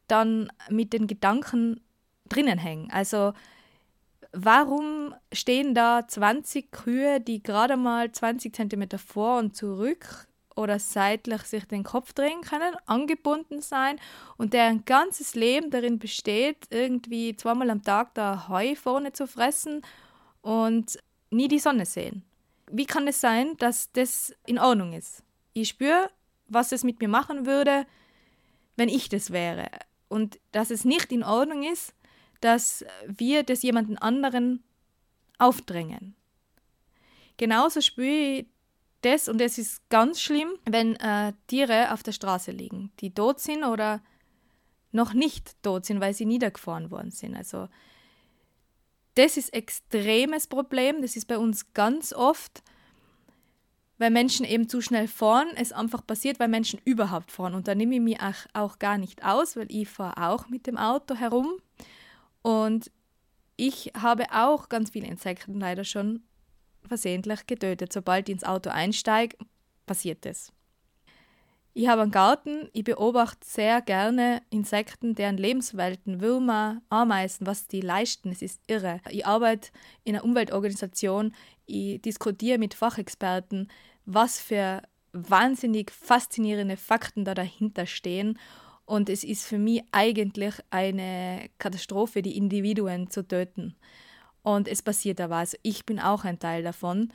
dann 0.09 0.51
mit 0.71 0.93
den 0.93 1.07
Gedanken 1.07 1.81
drinnen 2.29 2.59
hänge. 2.59 2.93
Also 2.93 3.33
warum 4.33 5.15
stehen 5.33 5.75
da 5.75 6.07
20 6.07 6.71
Kühe, 6.71 7.21
die 7.21 7.43
gerade 7.43 7.77
mal 7.77 8.11
20 8.11 8.55
Zentimeter 8.55 8.99
vor 8.99 9.39
und 9.39 9.57
zurück 9.57 10.29
oder 10.55 10.79
seitlich 10.79 11.43
sich 11.43 11.67
den 11.67 11.85
Kopf 11.85 12.13
drehen 12.13 12.41
können, 12.41 12.75
angebunden 12.87 13.61
sein 13.61 14.01
und 14.39 14.55
deren 14.55 14.85
ganzes 14.85 15.35
Leben 15.35 15.71
darin 15.71 15.99
besteht, 15.99 16.67
irgendwie 16.71 17.37
zweimal 17.37 17.71
am 17.71 17.83
Tag 17.83 18.15
da 18.15 18.49
Heu 18.49 18.75
vorne 18.75 19.13
zu 19.13 19.27
fressen 19.27 19.83
und 20.41 20.99
nie 21.31 21.49
die 21.49 21.59
Sonne 21.59 21.85
sehen. 21.85 22.25
Wie 22.71 22.87
kann 22.87 23.07
es 23.07 23.21
sein, 23.21 23.57
dass 23.59 23.93
das 23.93 24.35
in 24.47 24.59
Ordnung 24.59 24.93
ist? 24.93 25.23
Ich 25.53 25.69
spüre, 25.69 26.11
was 26.49 26.73
es 26.73 26.85
mit 26.85 27.01
mir 27.01 27.09
machen 27.09 27.47
würde, 27.47 27.87
wenn 28.77 28.89
ich 28.89 29.09
das 29.09 29.31
wäre. 29.31 29.69
Und 30.09 30.39
dass 30.53 30.71
es 30.71 30.85
nicht 30.85 31.13
in 31.13 31.25
Ordnung 31.25 31.63
ist, 31.63 31.95
dass 32.41 32.85
wir 33.07 33.43
das 33.43 33.63
jemanden 33.63 33.99
anderen 33.99 34.63
aufdrängen. 35.39 36.15
Genauso 37.37 37.81
spüre 37.81 38.39
ich 38.39 38.47
das, 39.03 39.29
und 39.29 39.41
es 39.41 39.59
ist 39.59 39.89
ganz 39.89 40.21
schlimm, 40.21 40.49
wenn 40.65 40.97
äh, 40.97 41.33
Tiere 41.47 41.93
auf 41.93 42.03
der 42.03 42.13
Straße 42.13 42.51
liegen, 42.51 42.91
die 43.01 43.13
tot 43.13 43.41
sind 43.41 43.65
oder 43.65 44.01
noch 44.93 45.13
nicht 45.13 45.63
tot 45.63 45.85
sind, 45.85 46.01
weil 46.01 46.15
sie 46.15 46.27
niedergefahren 46.27 46.91
worden 46.91 47.11
sind. 47.11 47.37
Also 47.37 47.69
das 49.15 49.37
ist 49.37 49.53
extremes 49.53 50.47
Problem, 50.47 51.03
das 51.03 51.17
ist 51.17 51.27
bei 51.27 51.39
uns 51.39 51.73
ganz 51.73 52.13
oft, 52.13 52.63
weil 53.99 54.11
Menschen 54.11 54.45
eben 54.45 54.69
zu 54.69 54.81
schnell 54.81 55.09
fahren, 55.09 55.49
es 55.57 55.73
einfach 55.73 56.07
passiert, 56.07 56.39
weil 56.39 56.49
Menschen 56.49 56.81
überhaupt 56.85 57.33
fahren. 57.33 57.55
Und 57.55 57.69
da 57.69 57.75
nehme 57.75 57.95
ich 57.95 58.01
mich 58.01 58.21
auch, 58.21 58.47
auch 58.53 58.79
gar 58.79 58.99
nicht 58.99 59.25
aus, 59.25 59.57
weil 59.57 59.67
ich 59.71 59.89
fahre 59.89 60.31
auch 60.31 60.49
mit 60.49 60.67
dem 60.67 60.77
Auto 60.77 61.15
herum 61.15 61.59
und 62.43 62.91
ich 63.57 63.93
habe 63.97 64.25
auch 64.33 64.69
ganz 64.69 64.91
viele 64.91 65.07
Insekten 65.07 65.59
leider 65.59 65.85
schon 65.85 66.23
versehentlich 66.87 67.47
getötet. 67.47 67.93
Sobald 67.93 68.29
ich 68.29 68.35
ins 68.35 68.45
Auto 68.45 68.71
einsteige, 68.71 69.37
passiert 69.87 70.25
das. 70.25 70.53
Ich 71.79 71.89
habe 71.89 72.03
einen 72.03 72.11
Garten, 72.11 72.71
ich 72.73 72.85
beobachte 72.85 73.47
sehr 73.47 73.83
gerne 73.83 74.41
Insekten, 74.49 75.15
deren 75.15 75.37
Lebenswelten, 75.37 76.23
Würmer, 76.23 76.81
Ameisen, 76.89 77.47
was 77.47 77.67
die 77.67 77.83
leisten. 77.83 78.31
Es 78.31 78.41
ist 78.41 78.63
irre. 78.67 79.01
Ich 79.11 79.27
arbeite 79.27 79.71
in 80.03 80.15
einer 80.15 80.25
Umweltorganisation, 80.25 81.35
ich 81.67 82.01
diskutiere 82.01 82.59
mit 82.59 82.75
Fachexperten, 82.75 83.69
was 84.05 84.41
für 84.41 84.83
wahnsinnig 85.13 85.91
faszinierende 85.91 86.77
Fakten 86.77 87.25
da 87.25 87.35
dahinter 87.35 87.87
stehen 87.87 88.39
und 88.87 89.11
es 89.11 89.25
ist 89.25 89.47
für 89.47 89.59
mich 89.59 89.83
eigentlich 89.91 90.55
eine 90.71 91.51
Katastrophe, 91.59 92.23
die 92.23 92.37
Individuen 92.37 93.11
zu 93.11 93.27
töten. 93.27 93.75
Und 94.43 94.69
es 94.69 94.81
passiert 94.81 95.21
aber. 95.21 95.37
Also 95.37 95.59
ich 95.63 95.85
bin 95.85 95.99
auch 95.99 96.25
ein 96.25 96.39
Teil 96.39 96.63
davon. 96.63 97.13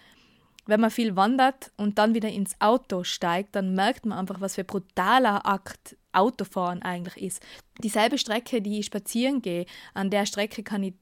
Wenn 0.66 0.82
man 0.82 0.92
viel 0.92 1.16
wandert 1.16 1.72
und 1.78 1.98
dann 1.98 2.14
wieder 2.14 2.30
ins 2.30 2.60
Auto 2.60 3.04
steigt, 3.04 3.56
dann 3.56 3.74
merkt 3.74 4.06
man 4.06 4.20
einfach, 4.20 4.42
was 4.42 4.56
für 4.56 4.62
ein 4.62 4.68
brutaler 4.68 5.46
Akt 5.46 5.96
Autofahren 6.12 6.82
eigentlich 6.82 7.24
ist. 7.24 7.44
Dieselbe 7.82 8.18
Strecke, 8.18 8.62
die 8.62 8.80
ich 8.80 8.88
spazieren 8.88 9.42
gehe, 9.42 9.66
an 9.94 10.10
der 10.10 10.26
Strecke 10.26 10.62
kann 10.62 10.84
ich 10.84 10.94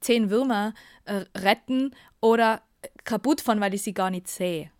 zehn 0.00 0.28
Würmer 0.28 0.74
äh, 1.04 1.24
retten 1.36 1.94
oder 2.20 2.62
kaputt 3.06 3.40
fahren, 3.40 3.60
weil 3.60 3.72
ich 3.72 3.82
sie 3.82 3.94
gar 3.94 4.10
nicht 4.10 4.28
sehe 4.28 4.70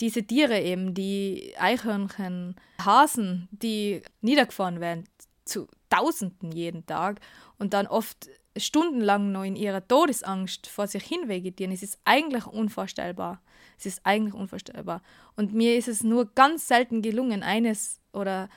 diese 0.00 0.22
Tiere 0.22 0.60
eben, 0.60 0.94
die 0.94 1.54
Eichhörnchen, 1.58 2.56
Hasen, 2.84 3.48
die 3.50 4.02
niedergefahren 4.20 4.80
werden, 4.80 5.08
zu 5.44 5.68
Tausenden 5.88 6.50
jeden 6.52 6.86
Tag 6.86 7.20
und 7.58 7.72
dann 7.72 7.86
oft 7.86 8.28
stundenlang 8.56 9.32
noch 9.32 9.44
in 9.44 9.56
ihrer 9.56 9.86
Todesangst 9.86 10.66
vor 10.66 10.86
sich 10.86 11.04
hin 11.04 11.28
vegetieren, 11.28 11.72
es 11.72 11.82
ist 11.82 11.98
eigentlich 12.04 12.46
unvorstellbar. 12.46 13.40
Es 13.78 13.86
ist 13.86 14.00
eigentlich 14.04 14.34
unvorstellbar. 14.34 15.02
Und 15.36 15.52
mir 15.52 15.76
ist 15.76 15.88
es 15.88 16.02
nur 16.02 16.32
ganz 16.34 16.66
selten 16.66 17.02
gelungen, 17.02 17.42
eines 17.42 18.00
oder 18.12 18.48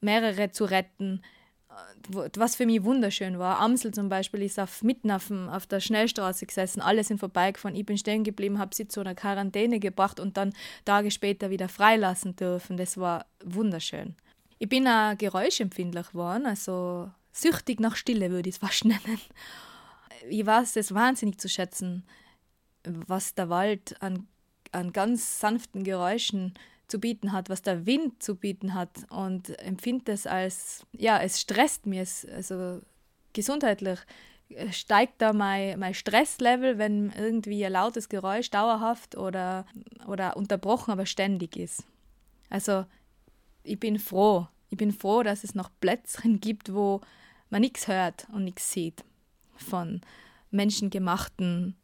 mehrere 0.00 0.50
zu 0.50 0.64
retten, 0.64 1.22
was 2.08 2.56
für 2.56 2.66
mich 2.66 2.82
wunderschön 2.82 3.38
war. 3.38 3.60
Amsel 3.60 3.92
zum 3.92 4.08
Beispiel 4.08 4.42
ist 4.42 4.58
auf, 4.58 4.80
dem, 4.80 5.48
auf 5.48 5.66
der 5.66 5.80
Schnellstraße 5.80 6.46
gesessen, 6.46 6.80
alle 6.80 7.04
sind 7.04 7.18
vorbeigefahren, 7.18 7.76
ich 7.76 7.86
bin 7.86 7.98
stehen 7.98 8.24
geblieben, 8.24 8.58
habe 8.58 8.74
sie 8.74 8.88
zu 8.88 9.00
einer 9.00 9.14
Quarantäne 9.14 9.78
gebracht 9.78 10.18
und 10.20 10.36
dann 10.36 10.52
Tage 10.84 11.10
später 11.10 11.50
wieder 11.50 11.68
freilassen 11.68 12.36
dürfen. 12.36 12.76
Das 12.76 12.96
war 12.98 13.26
wunderschön. 13.44 14.16
Ich 14.58 14.68
bin 14.68 14.86
auch 14.88 15.16
geräuschempfindlich 15.16 16.08
geworden, 16.08 16.46
also 16.46 17.10
süchtig 17.32 17.80
nach 17.80 17.96
Stille 17.96 18.30
würde 18.30 18.48
ich 18.48 18.56
es 18.56 18.60
fast 18.60 18.84
nennen. 18.86 19.20
Ich 20.28 20.44
weiß 20.44 20.76
es 20.76 20.92
wahnsinnig 20.92 21.38
zu 21.38 21.48
schätzen, 21.48 22.04
was 22.84 23.34
der 23.34 23.48
Wald 23.48 24.00
an, 24.02 24.26
an 24.72 24.92
ganz 24.92 25.40
sanften 25.40 25.84
Geräuschen 25.84 26.54
zu 26.90 26.98
bieten 26.98 27.32
hat, 27.32 27.48
was 27.48 27.62
der 27.62 27.86
Wind 27.86 28.22
zu 28.22 28.34
bieten 28.34 28.74
hat 28.74 28.90
und 29.10 29.58
empfinde 29.60 30.12
es 30.12 30.26
als, 30.26 30.84
ja, 30.92 31.18
es 31.20 31.40
stresst 31.40 31.86
mir, 31.86 32.02
es, 32.02 32.26
also 32.26 32.80
gesundheitlich 33.32 33.98
äh, 34.50 34.72
steigt 34.72 35.22
da 35.22 35.32
mein, 35.32 35.78
mein 35.78 35.94
Stresslevel, 35.94 36.78
wenn 36.78 37.10
irgendwie 37.10 37.64
ein 37.64 37.72
lautes 37.72 38.08
Geräusch 38.08 38.50
dauerhaft 38.50 39.16
oder, 39.16 39.66
oder 40.06 40.36
unterbrochen, 40.36 40.90
aber 40.90 41.06
ständig 41.06 41.56
ist. 41.56 41.84
Also 42.48 42.84
ich 43.62 43.78
bin 43.78 43.98
froh, 43.98 44.48
ich 44.68 44.76
bin 44.76 44.92
froh, 44.92 45.22
dass 45.22 45.44
es 45.44 45.54
noch 45.54 45.70
Plätzchen 45.80 46.40
gibt, 46.40 46.74
wo 46.74 47.00
man 47.50 47.60
nichts 47.60 47.88
hört 47.88 48.26
und 48.32 48.44
nichts 48.44 48.72
sieht 48.72 49.04
von 49.56 50.00
menschengemachten 50.50 51.76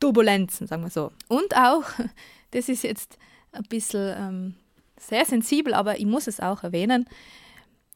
Turbulenzen, 0.00 0.66
sagen 0.66 0.82
wir 0.82 0.90
so. 0.90 1.12
Und 1.28 1.56
auch, 1.56 1.84
das 2.50 2.68
ist 2.68 2.82
jetzt 2.82 3.18
ein 3.54 3.64
bisschen 3.64 4.14
ähm, 4.18 4.54
sehr 4.98 5.24
sensibel, 5.24 5.74
aber 5.74 5.98
ich 5.98 6.06
muss 6.06 6.26
es 6.26 6.40
auch 6.40 6.62
erwähnen, 6.62 7.06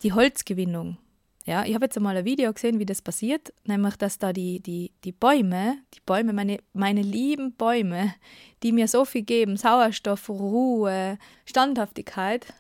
die 0.03 0.13
Holzgewinnung. 0.13 0.99
Ja, 1.47 1.65
ich 1.65 1.75
habe 1.75 1.87
jetzt 1.87 1.97
einmal 1.97 2.17
ein 2.17 2.27
Video 2.27 2.53
gesehen, 2.53 2.79
wie 2.79 2.85
das 2.85 3.01
passiert, 3.01 3.55
nämlich 3.65 3.97
dass 3.97 4.19
da 4.19 4.35
die, 4.35 4.61
die, 4.61 4.93
die 5.05 5.13
Bäume, 5.13 5.79
die 5.95 6.01
Bäume, 6.05 6.35
meine, 6.35 6.59
meine 6.75 7.01
lieben 7.01 7.55
Bäume, 7.55 8.15
die 8.63 8.71
mir 8.71 8.87
so 8.87 9.07
viel 9.07 9.23
geben, 9.23 9.57
Sauerstoff, 9.57 10.29
Ruhe, 10.29 11.19
Standhaftigkeit, 11.47 12.53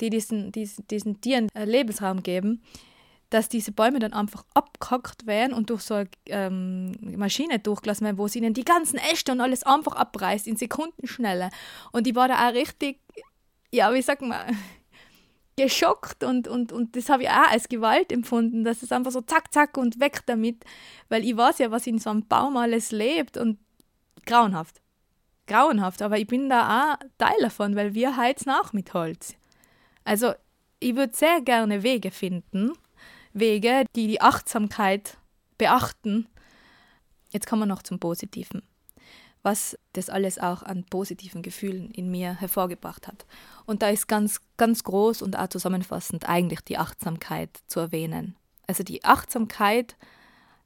die 0.00 0.08
diesen, 0.08 0.50
diesen, 0.50 0.86
diesen 0.88 1.20
Tieren 1.20 1.48
Lebensraum 1.54 2.22
geben, 2.22 2.62
dass 3.32 3.48
diese 3.48 3.72
Bäume 3.72 3.98
dann 3.98 4.12
einfach 4.12 4.44
abgehackt 4.52 5.26
werden 5.26 5.54
und 5.54 5.70
durch 5.70 5.82
so 5.82 5.94
eine 5.94 6.08
ähm, 6.26 6.92
Maschine 7.16 7.58
durchgelassen 7.58 8.04
werden, 8.04 8.18
wo 8.18 8.28
sie 8.28 8.40
ihnen 8.40 8.52
die 8.52 8.64
ganzen 8.64 8.98
Äste 8.98 9.32
und 9.32 9.40
alles 9.40 9.62
einfach 9.62 9.96
abreißt 9.96 10.46
in 10.46 10.56
Sekundenschnelle. 10.56 11.48
Und 11.92 12.06
ich 12.06 12.14
war 12.14 12.28
da 12.28 12.48
auch 12.48 12.52
richtig, 12.52 13.00
ja, 13.72 13.92
wie 13.94 14.02
sagt 14.02 14.20
man, 14.20 14.56
geschockt 15.56 16.24
und, 16.24 16.46
und, 16.46 16.72
und 16.72 16.94
das 16.94 17.08
habe 17.08 17.22
ich 17.22 17.30
auch 17.30 17.50
als 17.50 17.68
Gewalt 17.68 18.12
empfunden, 18.12 18.64
dass 18.64 18.82
es 18.82 18.92
einfach 18.92 19.12
so 19.12 19.22
zack, 19.22 19.52
zack 19.52 19.78
und 19.78 19.98
weg 19.98 20.20
damit, 20.26 20.64
weil 21.08 21.24
ich 21.24 21.36
weiß 21.36 21.58
ja, 21.58 21.70
was 21.70 21.86
in 21.86 21.98
so 21.98 22.10
einem 22.10 22.26
Baum 22.26 22.58
alles 22.58 22.92
lebt 22.92 23.38
und 23.38 23.58
grauenhaft. 24.26 24.80
Grauenhaft, 25.46 26.02
aber 26.02 26.18
ich 26.18 26.26
bin 26.26 26.50
da 26.50 26.92
auch 26.92 27.06
Teil 27.18 27.36
davon, 27.40 27.76
weil 27.76 27.94
wir 27.94 28.16
heizen 28.16 28.50
auch 28.50 28.72
mit 28.72 28.92
Holz. 28.92 29.34
Also 30.04 30.34
ich 30.80 30.96
würde 30.96 31.14
sehr 31.14 31.40
gerne 31.40 31.82
Wege 31.82 32.10
finden, 32.10 32.72
Wege, 33.32 33.84
die 33.96 34.06
die 34.06 34.20
Achtsamkeit 34.20 35.18
beachten. 35.58 36.26
Jetzt 37.30 37.46
kommen 37.46 37.62
wir 37.62 37.66
noch 37.66 37.82
zum 37.82 37.98
Positiven, 37.98 38.62
was 39.42 39.78
das 39.92 40.10
alles 40.10 40.38
auch 40.38 40.62
an 40.62 40.84
positiven 40.84 41.42
Gefühlen 41.42 41.90
in 41.90 42.10
mir 42.10 42.34
hervorgebracht 42.34 43.08
hat. 43.08 43.26
Und 43.64 43.82
da 43.82 43.88
ist 43.88 44.06
ganz, 44.06 44.40
ganz 44.56 44.84
groß 44.84 45.22
und 45.22 45.38
auch 45.38 45.48
zusammenfassend 45.48 46.28
eigentlich 46.28 46.60
die 46.60 46.78
Achtsamkeit 46.78 47.60
zu 47.66 47.80
erwähnen. 47.80 48.36
Also 48.66 48.82
die 48.82 49.04
Achtsamkeit 49.04 49.96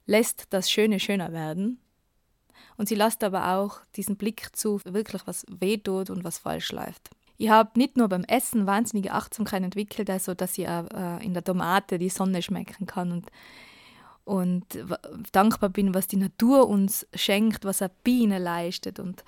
lässt 0.06 0.46
das 0.50 0.70
Schöne 0.70 1.00
schöner 1.00 1.32
werden 1.32 1.80
und 2.76 2.88
sie 2.88 2.94
lässt 2.94 3.25
aber 3.25 3.56
auch 3.56 3.80
diesen 3.96 4.16
Blick 4.16 4.54
zu, 4.54 4.80
wirklich 4.85 5.26
was 5.26 5.44
weh 5.49 5.78
tut 5.78 6.11
und 6.11 6.25
was 6.25 6.38
falsch 6.38 6.73
läuft. 6.73 7.11
Ich 7.38 7.50
habe 7.50 7.78
nicht 7.78 7.97
nur 7.97 8.09
beim 8.09 8.25
Essen 8.25 8.66
wahnsinnige 8.66 9.12
Achtsamkeit 9.12 9.62
entwickelt, 9.62 10.09
also 10.09 10.35
dass 10.35 10.57
ich 10.57 10.69
auch, 10.69 10.87
äh, 10.90 11.25
in 11.25 11.35
der 11.35 11.45
Tomate 11.45 11.99
die 11.99 12.09
Sonne 12.09 12.43
schmecken 12.43 12.87
kann 12.87 13.12
und, 13.12 13.26
und 14.25 14.64
dankbar 15.33 15.71
bin, 15.71 15.95
was 15.95 16.07
die 16.07 16.16
Natur 16.16 16.69
uns 16.69 17.07
schenkt, 17.14 17.64
was 17.64 17.83
eine 17.83 17.93
Biene 18.05 18.38
leistet 18.38 18.99
und 18.99 19.25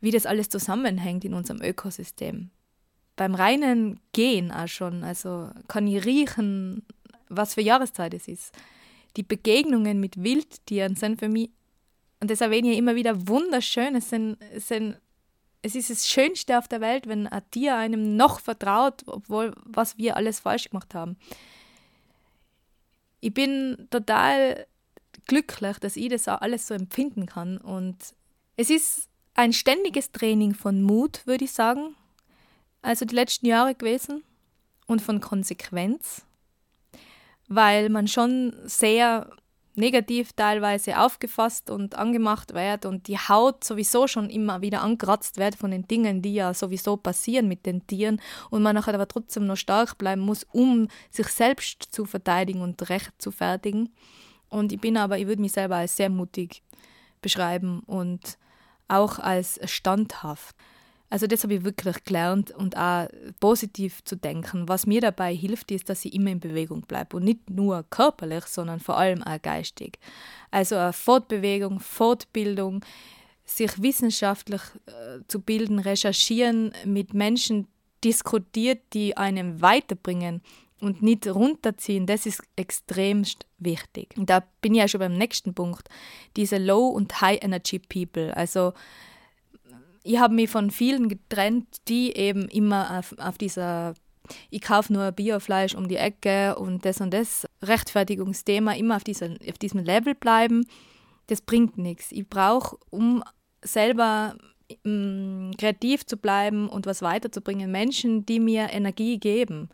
wie 0.00 0.10
das 0.10 0.26
alles 0.26 0.48
zusammenhängt 0.48 1.24
in 1.24 1.34
unserem 1.34 1.60
Ökosystem. 1.60 2.50
Beim 3.16 3.34
reinen 3.34 4.00
Gehen 4.12 4.50
auch 4.50 4.68
schon, 4.68 5.04
also 5.04 5.50
kann 5.68 5.86
ich 5.86 6.04
riechen, 6.04 6.86
was 7.28 7.54
für 7.54 7.60
Jahreszeit 7.60 8.14
es 8.14 8.28
ist. 8.28 8.54
Die 9.16 9.22
Begegnungen 9.22 10.00
mit 10.00 10.22
Wildtieren 10.22 10.94
sind 10.94 11.18
für 11.18 11.28
mich, 11.28 11.50
und 12.20 12.30
das 12.30 12.40
erwähne 12.40 12.70
ich 12.72 12.78
immer 12.78 12.94
wieder, 12.94 13.28
wunderschön. 13.28 13.94
Es 13.94 14.10
sind, 14.10 14.36
es 14.54 14.68
sind 14.68 14.96
es 15.62 15.74
ist 15.74 15.90
das 15.90 16.08
Schönste 16.08 16.58
auf 16.58 16.68
der 16.68 16.80
Welt, 16.80 17.06
wenn 17.06 17.26
ein 17.26 17.42
Tier 17.50 17.76
einem 17.76 18.16
noch 18.16 18.40
vertraut, 18.40 19.02
obwohl 19.06 19.54
was 19.64 19.98
wir 19.98 20.16
alles 20.16 20.40
falsch 20.40 20.70
gemacht 20.70 20.94
haben. 20.94 21.16
Ich 23.20 23.34
bin 23.34 23.86
total 23.90 24.66
glücklich, 25.26 25.78
dass 25.78 25.96
ich 25.96 26.08
das 26.08 26.28
auch 26.28 26.40
alles 26.40 26.66
so 26.66 26.74
empfinden 26.74 27.26
kann. 27.26 27.58
Und 27.58 27.96
es 28.56 28.70
ist 28.70 29.08
ein 29.34 29.52
ständiges 29.52 30.12
Training 30.12 30.54
von 30.54 30.82
Mut, 30.82 31.26
würde 31.26 31.44
ich 31.44 31.52
sagen. 31.52 31.94
Also 32.82 33.04
die 33.04 33.14
letzten 33.14 33.46
Jahre 33.46 33.74
gewesen. 33.74 34.22
Und 34.86 35.02
von 35.02 35.20
Konsequenz. 35.20 36.22
Weil 37.46 37.90
man 37.90 38.08
schon 38.08 38.54
sehr 38.64 39.30
negativ 39.74 40.32
teilweise 40.32 40.98
aufgefasst 40.98 41.70
und 41.70 41.94
angemacht 41.94 42.54
wird 42.54 42.84
und 42.84 43.06
die 43.06 43.18
Haut 43.18 43.64
sowieso 43.64 44.06
schon 44.06 44.28
immer 44.30 44.62
wieder 44.62 44.82
angekratzt 44.82 45.38
wird 45.38 45.54
von 45.54 45.70
den 45.70 45.86
Dingen, 45.86 46.22
die 46.22 46.34
ja 46.34 46.54
sowieso 46.54 46.96
passieren 46.96 47.48
mit 47.48 47.66
den 47.66 47.86
Tieren 47.86 48.20
und 48.50 48.62
man 48.62 48.74
nachher 48.74 48.94
aber 48.94 49.08
trotzdem 49.08 49.46
noch 49.46 49.56
stark 49.56 49.96
bleiben 49.98 50.22
muss, 50.22 50.44
um 50.52 50.88
sich 51.10 51.28
selbst 51.28 51.82
zu 51.90 52.04
verteidigen 52.04 52.60
und 52.60 52.88
recht 52.88 53.12
zu 53.18 53.30
fertigen. 53.30 53.90
Und 54.48 54.72
ich 54.72 54.80
bin 54.80 54.96
aber, 54.96 55.18
ich 55.18 55.26
würde 55.26 55.42
mich 55.42 55.52
selber 55.52 55.76
als 55.76 55.96
sehr 55.96 56.10
mutig 56.10 56.62
beschreiben 57.22 57.80
und 57.86 58.38
auch 58.88 59.18
als 59.18 59.60
standhaft. 59.64 60.56
Also 61.10 61.26
das 61.26 61.42
habe 61.42 61.54
ich 61.54 61.64
wirklich 61.64 62.04
gelernt 62.04 62.52
und 62.52 62.76
auch 62.76 63.08
positiv 63.40 64.02
zu 64.04 64.16
denken. 64.16 64.68
Was 64.68 64.86
mir 64.86 65.00
dabei 65.00 65.34
hilft, 65.34 65.72
ist, 65.72 65.88
dass 65.88 66.04
ich 66.04 66.14
immer 66.14 66.30
in 66.30 66.40
Bewegung 66.40 66.82
bleibe 66.82 67.16
und 67.16 67.24
nicht 67.24 67.50
nur 67.50 67.84
körperlich, 67.90 68.44
sondern 68.44 68.78
vor 68.78 68.96
allem 68.96 69.22
auch 69.24 69.42
geistig. 69.42 69.98
Also 70.52 70.76
eine 70.76 70.92
Fortbewegung, 70.92 71.80
Fortbildung, 71.80 72.84
sich 73.44 73.82
wissenschaftlich 73.82 74.62
äh, 74.86 75.20
zu 75.26 75.40
bilden, 75.40 75.80
recherchieren, 75.80 76.72
mit 76.84 77.12
Menschen 77.12 77.66
diskutiert, 78.04 78.80
die 78.92 79.16
einem 79.16 79.60
weiterbringen 79.60 80.40
und 80.80 81.02
nicht 81.02 81.26
runterziehen, 81.26 82.06
das 82.06 82.24
ist 82.24 82.42
extremst 82.56 83.46
wichtig. 83.58 84.14
Und 84.16 84.30
da 84.30 84.42
bin 84.60 84.74
ich 84.74 84.80
ja 84.80 84.88
schon 84.88 85.00
beim 85.00 85.18
nächsten 85.18 85.54
Punkt, 85.54 85.88
diese 86.36 86.58
Low- 86.58 86.88
und 86.88 87.20
High-Energy-People, 87.20 88.34
also 88.36 88.72
ich 90.10 90.18
habe 90.18 90.34
mich 90.34 90.50
von 90.50 90.70
vielen 90.70 91.08
getrennt, 91.08 91.66
die 91.86 92.16
eben 92.16 92.48
immer 92.48 92.98
auf, 92.98 93.14
auf 93.18 93.38
dieser 93.38 93.94
ich 94.48 94.60
kaufe 94.60 94.92
nur 94.92 95.10
Biofleisch 95.10 95.74
um 95.74 95.88
die 95.88 95.96
Ecke 95.96 96.56
und 96.56 96.84
das 96.84 97.00
und 97.00 97.12
das 97.12 97.46
Rechtfertigungsthema 97.62 98.74
immer 98.74 98.96
auf, 98.96 99.04
dieser, 99.04 99.30
auf 99.48 99.58
diesem 99.58 99.80
Level 99.80 100.14
bleiben, 100.14 100.66
das 101.26 101.40
bringt 101.40 101.78
nichts. 101.78 102.12
Ich 102.12 102.28
brauche, 102.28 102.76
um 102.90 103.24
selber 103.62 104.36
um, 104.84 105.50
kreativ 105.58 106.06
zu 106.06 106.16
bleiben 106.16 106.68
und 106.68 106.86
was 106.86 107.02
weiterzubringen, 107.02 107.72
Menschen, 107.72 108.24
die 108.24 108.38
mir 108.38 108.70
Energie 108.70 109.18
geben. 109.18 109.68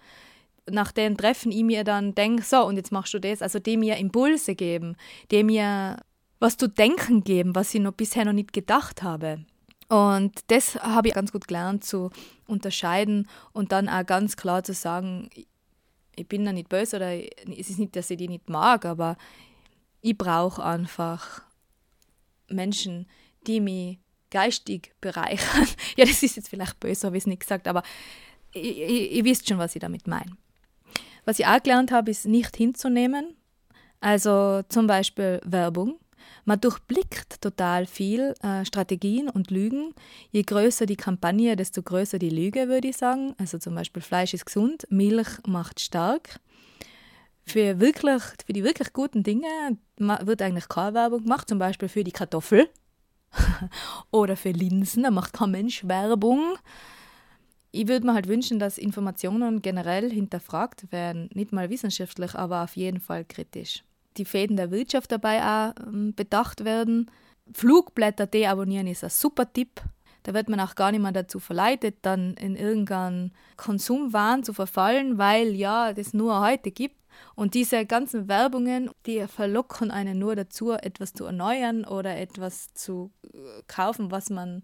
Nach 0.70 0.90
den 0.90 1.18
Treffen 1.18 1.52
ich 1.52 1.64
mir 1.64 1.84
dann 1.84 2.14
denke, 2.14 2.42
so, 2.42 2.64
und 2.64 2.76
jetzt 2.76 2.92
machst 2.92 3.12
du 3.12 3.18
das, 3.18 3.42
also 3.42 3.58
die 3.58 3.76
mir 3.76 3.96
Impulse 3.96 4.54
geben, 4.54 4.96
die 5.30 5.44
mir 5.44 5.98
was 6.40 6.56
zu 6.56 6.68
denken 6.68 7.24
geben, 7.24 7.54
was 7.54 7.74
ich 7.74 7.80
noch 7.80 7.92
bisher 7.92 8.24
noch 8.24 8.32
nicht 8.32 8.52
gedacht 8.52 9.02
habe. 9.02 9.44
Und 9.88 10.40
das 10.48 10.74
habe 10.76 11.08
ich 11.08 11.14
ganz 11.14 11.32
gut 11.32 11.46
gelernt 11.46 11.84
zu 11.84 12.10
unterscheiden 12.46 13.28
und 13.52 13.72
dann 13.72 13.88
auch 13.88 14.04
ganz 14.04 14.36
klar 14.36 14.64
zu 14.64 14.72
sagen, 14.72 15.30
ich 16.16 16.26
bin 16.26 16.44
da 16.44 16.52
nicht 16.52 16.68
böse 16.68 16.96
oder 16.96 17.14
es 17.14 17.70
ist 17.70 17.78
nicht, 17.78 17.94
dass 17.94 18.10
ich 18.10 18.16
die 18.16 18.28
nicht 18.28 18.48
mag, 18.48 18.84
aber 18.84 19.16
ich 20.00 20.16
brauche 20.16 20.64
einfach 20.64 21.42
Menschen, 22.48 23.06
die 23.46 23.60
mich 23.60 23.98
geistig 24.30 24.92
bereichern. 25.00 25.66
ja, 25.96 26.04
das 26.04 26.22
ist 26.22 26.36
jetzt 26.36 26.48
vielleicht 26.48 26.80
böse, 26.80 27.06
habe 27.06 27.16
ich 27.16 27.22
es 27.22 27.26
nicht 27.26 27.40
gesagt, 27.40 27.68
aber 27.68 27.82
ihr 28.54 29.24
wisst 29.24 29.48
schon, 29.48 29.58
was 29.58 29.76
ich 29.76 29.80
damit 29.80 30.06
meine. 30.06 30.32
Was 31.24 31.38
ich 31.38 31.46
auch 31.46 31.62
gelernt 31.62 31.92
habe, 31.92 32.10
ist 32.10 32.26
nicht 32.26 32.56
hinzunehmen. 32.56 33.36
Also 34.00 34.62
zum 34.68 34.86
Beispiel 34.86 35.40
Werbung. 35.44 35.98
Man 36.44 36.60
durchblickt 36.60 37.40
total 37.40 37.86
viel 37.86 38.34
äh, 38.40 38.64
Strategien 38.64 39.28
und 39.28 39.50
Lügen. 39.50 39.94
Je 40.30 40.42
größer 40.42 40.86
die 40.86 40.96
Kampagne, 40.96 41.56
desto 41.56 41.82
größer 41.82 42.20
die 42.20 42.30
Lüge, 42.30 42.68
würde 42.68 42.88
ich 42.88 42.96
sagen. 42.96 43.34
Also 43.36 43.58
zum 43.58 43.74
Beispiel 43.74 44.00
Fleisch 44.00 44.32
ist 44.32 44.46
gesund, 44.46 44.86
Milch 44.88 45.28
macht 45.46 45.80
stark. 45.80 46.38
Für, 47.44 47.80
wirklich, 47.80 48.22
für 48.44 48.52
die 48.52 48.64
wirklich 48.64 48.92
guten 48.92 49.22
Dinge 49.22 49.48
wird 49.98 50.42
eigentlich 50.42 50.68
keine 50.68 50.94
Werbung 50.94 51.24
gemacht, 51.24 51.48
zum 51.48 51.58
Beispiel 51.58 51.88
für 51.88 52.04
die 52.04 52.12
Kartoffel 52.12 52.68
oder 54.10 54.36
für 54.36 54.50
Linsen, 54.50 55.04
da 55.04 55.10
macht 55.10 55.32
kein 55.32 55.50
Mensch 55.50 55.86
Werbung. 55.86 56.58
Ich 57.70 57.88
würde 57.88 58.06
mir 58.06 58.14
halt 58.14 58.26
wünschen, 58.28 58.58
dass 58.58 58.78
Informationen 58.78 59.62
generell 59.62 60.10
hinterfragt 60.10 60.90
werden, 60.92 61.28
nicht 61.34 61.52
mal 61.52 61.70
wissenschaftlich, 61.70 62.34
aber 62.34 62.64
auf 62.64 62.76
jeden 62.76 63.00
Fall 63.00 63.24
kritisch 63.24 63.84
die 64.18 64.24
Fäden 64.24 64.56
der 64.56 64.70
Wirtschaft 64.70 65.12
dabei 65.12 65.42
auch 65.42 65.74
ähm, 65.86 66.14
bedacht 66.14 66.64
werden. 66.64 67.10
Flugblätter 67.52 68.26
deabonnieren 68.26 68.86
ist 68.86 69.04
ein 69.04 69.10
super 69.10 69.52
Tipp. 69.52 69.80
Da 70.24 70.34
wird 70.34 70.48
man 70.48 70.58
auch 70.58 70.74
gar 70.74 70.90
nicht 70.90 71.00
mehr 71.00 71.12
dazu 71.12 71.38
verleitet, 71.38 71.98
dann 72.02 72.34
in 72.34 72.56
irgendeinen 72.56 73.32
Konsumwahn 73.56 74.42
zu 74.42 74.52
verfallen, 74.52 75.18
weil 75.18 75.54
ja, 75.54 75.92
das 75.92 76.14
nur 76.14 76.40
heute 76.40 76.72
gibt. 76.72 76.96
Und 77.34 77.54
diese 77.54 77.86
ganzen 77.86 78.28
Werbungen, 78.28 78.90
die 79.06 79.26
verlocken 79.28 79.90
einen 79.90 80.18
nur 80.18 80.34
dazu, 80.34 80.72
etwas 80.72 81.14
zu 81.14 81.24
erneuern 81.24 81.84
oder 81.84 82.16
etwas 82.16 82.74
zu 82.74 83.12
äh, 83.22 83.38
kaufen, 83.68 84.10
was 84.10 84.28
man 84.28 84.62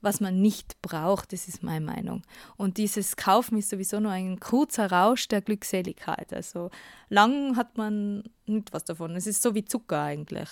was 0.00 0.20
man 0.20 0.40
nicht 0.40 0.80
braucht, 0.82 1.32
das 1.32 1.48
ist 1.48 1.62
meine 1.62 1.84
Meinung. 1.84 2.22
Und 2.56 2.76
dieses 2.76 3.16
Kaufen 3.16 3.58
ist 3.58 3.70
sowieso 3.70 4.00
nur 4.00 4.12
ein 4.12 4.40
kurzer 4.40 4.90
Rausch 4.90 5.28
der 5.28 5.42
Glückseligkeit. 5.42 6.32
Also 6.32 6.70
lang 7.08 7.56
hat 7.56 7.76
man 7.76 8.24
nicht 8.46 8.72
was 8.72 8.84
davon. 8.84 9.16
Es 9.16 9.26
ist 9.26 9.42
so 9.42 9.54
wie 9.54 9.64
Zucker 9.64 10.02
eigentlich. 10.02 10.48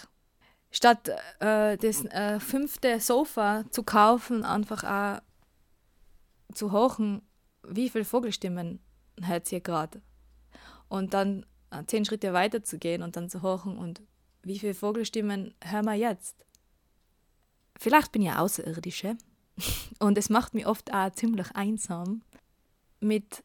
Statt 0.70 1.08
äh, 1.38 1.76
das 1.76 2.04
äh, 2.06 2.40
fünfte 2.40 2.98
Sofa 2.98 3.64
zu 3.70 3.84
kaufen, 3.84 4.44
einfach 4.44 4.82
auch 4.82 5.22
zu 6.52 6.72
hochen, 6.72 7.22
wie 7.62 7.88
viele 7.88 8.04
Vogelstimmen 8.04 8.80
hört 9.22 9.50
ihr 9.52 9.60
gerade? 9.60 10.02
Und 10.88 11.14
dann 11.14 11.46
äh, 11.70 11.84
zehn 11.86 12.04
Schritte 12.04 12.32
weiter 12.32 12.62
zu 12.62 12.78
gehen 12.78 13.02
und 13.02 13.16
dann 13.16 13.30
zu 13.30 13.42
hochen 13.42 13.78
und 13.78 14.02
wie 14.42 14.58
viele 14.58 14.74
Vogelstimmen 14.74 15.54
hören 15.62 15.86
wir 15.86 15.94
jetzt? 15.94 16.44
Vielleicht 17.78 18.12
bin 18.12 18.22
ich 18.22 18.32
Außerirdische. 18.32 19.16
Und 19.98 20.18
es 20.18 20.28
macht 20.28 20.54
mich 20.54 20.66
oft 20.66 20.92
auch 20.92 21.10
ziemlich 21.12 21.50
einsam. 21.54 22.22
Mit 23.00 23.44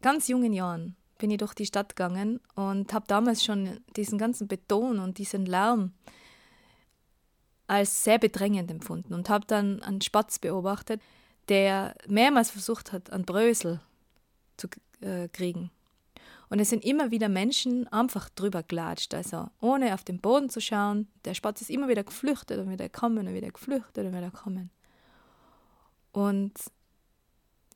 ganz 0.00 0.28
jungen 0.28 0.52
Jahren 0.52 0.96
bin 1.18 1.30
ich 1.30 1.38
durch 1.38 1.54
die 1.54 1.66
Stadt 1.66 1.96
gegangen 1.96 2.40
und 2.54 2.92
habe 2.92 3.06
damals 3.06 3.44
schon 3.44 3.80
diesen 3.96 4.18
ganzen 4.18 4.48
Beton 4.48 4.98
und 4.98 5.18
diesen 5.18 5.46
Lärm 5.46 5.92
als 7.66 8.04
sehr 8.04 8.18
bedrängend 8.18 8.70
empfunden 8.70 9.14
und 9.14 9.30
habe 9.30 9.46
dann 9.46 9.82
einen 9.82 10.02
Spatz 10.02 10.38
beobachtet, 10.38 11.00
der 11.48 11.94
mehrmals 12.06 12.50
versucht 12.50 12.92
hat, 12.92 13.10
einen 13.10 13.24
Brösel 13.24 13.80
zu 14.56 14.68
äh, 15.00 15.28
kriegen. 15.28 15.70
Und 16.50 16.60
es 16.60 16.68
sind 16.68 16.84
immer 16.84 17.10
wieder 17.10 17.28
Menschen 17.28 17.88
einfach 17.88 18.28
drüber 18.28 18.62
gelatscht, 18.62 19.14
also 19.14 19.48
ohne 19.60 19.94
auf 19.94 20.04
den 20.04 20.20
Boden 20.20 20.50
zu 20.50 20.60
schauen. 20.60 21.08
Der 21.24 21.34
Spatz 21.34 21.62
ist 21.62 21.70
immer 21.70 21.88
wieder 21.88 22.04
geflüchtet 22.04 22.58
und 22.58 22.70
wieder 22.70 22.88
kommen 22.88 23.26
und 23.26 23.34
wieder 23.34 23.50
geflüchtet 23.50 24.04
und 24.06 24.14
wieder 24.14 24.30
kommen. 24.30 24.70
Und 26.14 26.52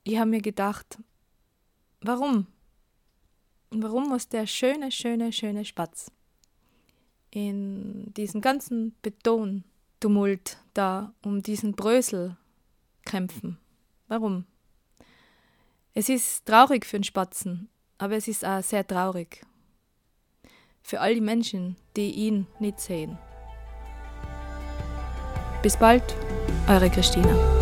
ich 0.05 0.17
habe 0.17 0.29
mir 0.29 0.41
gedacht, 0.41 0.97
warum? 2.01 2.47
Warum 3.69 4.07
muss 4.07 4.29
der 4.29 4.47
schöne, 4.47 4.91
schöne, 4.91 5.31
schöne 5.31 5.65
Spatz 5.65 6.09
in 7.31 8.11
diesem 8.13 8.41
ganzen 8.41 8.95
Betontumult 9.01 10.57
da 10.73 11.13
um 11.21 11.43
diesen 11.43 11.73
Brösel 11.73 12.37
kämpfen? 13.05 13.59
Warum? 14.07 14.45
Es 15.93 16.07
ist 16.07 16.45
traurig 16.45 16.85
für 16.85 16.97
den 16.97 17.03
Spatzen, 17.03 17.67
aber 17.97 18.15
es 18.15 18.29
ist 18.29 18.45
auch 18.45 18.63
sehr 18.63 18.87
traurig 18.87 19.45
für 20.81 21.01
all 21.01 21.13
die 21.13 21.21
Menschen, 21.21 21.75
die 21.97 22.11
ihn 22.11 22.47
nicht 22.59 22.79
sehen. 22.79 23.17
Bis 25.61 25.75
bald, 25.75 26.15
eure 26.69 26.89
Christina. 26.89 27.58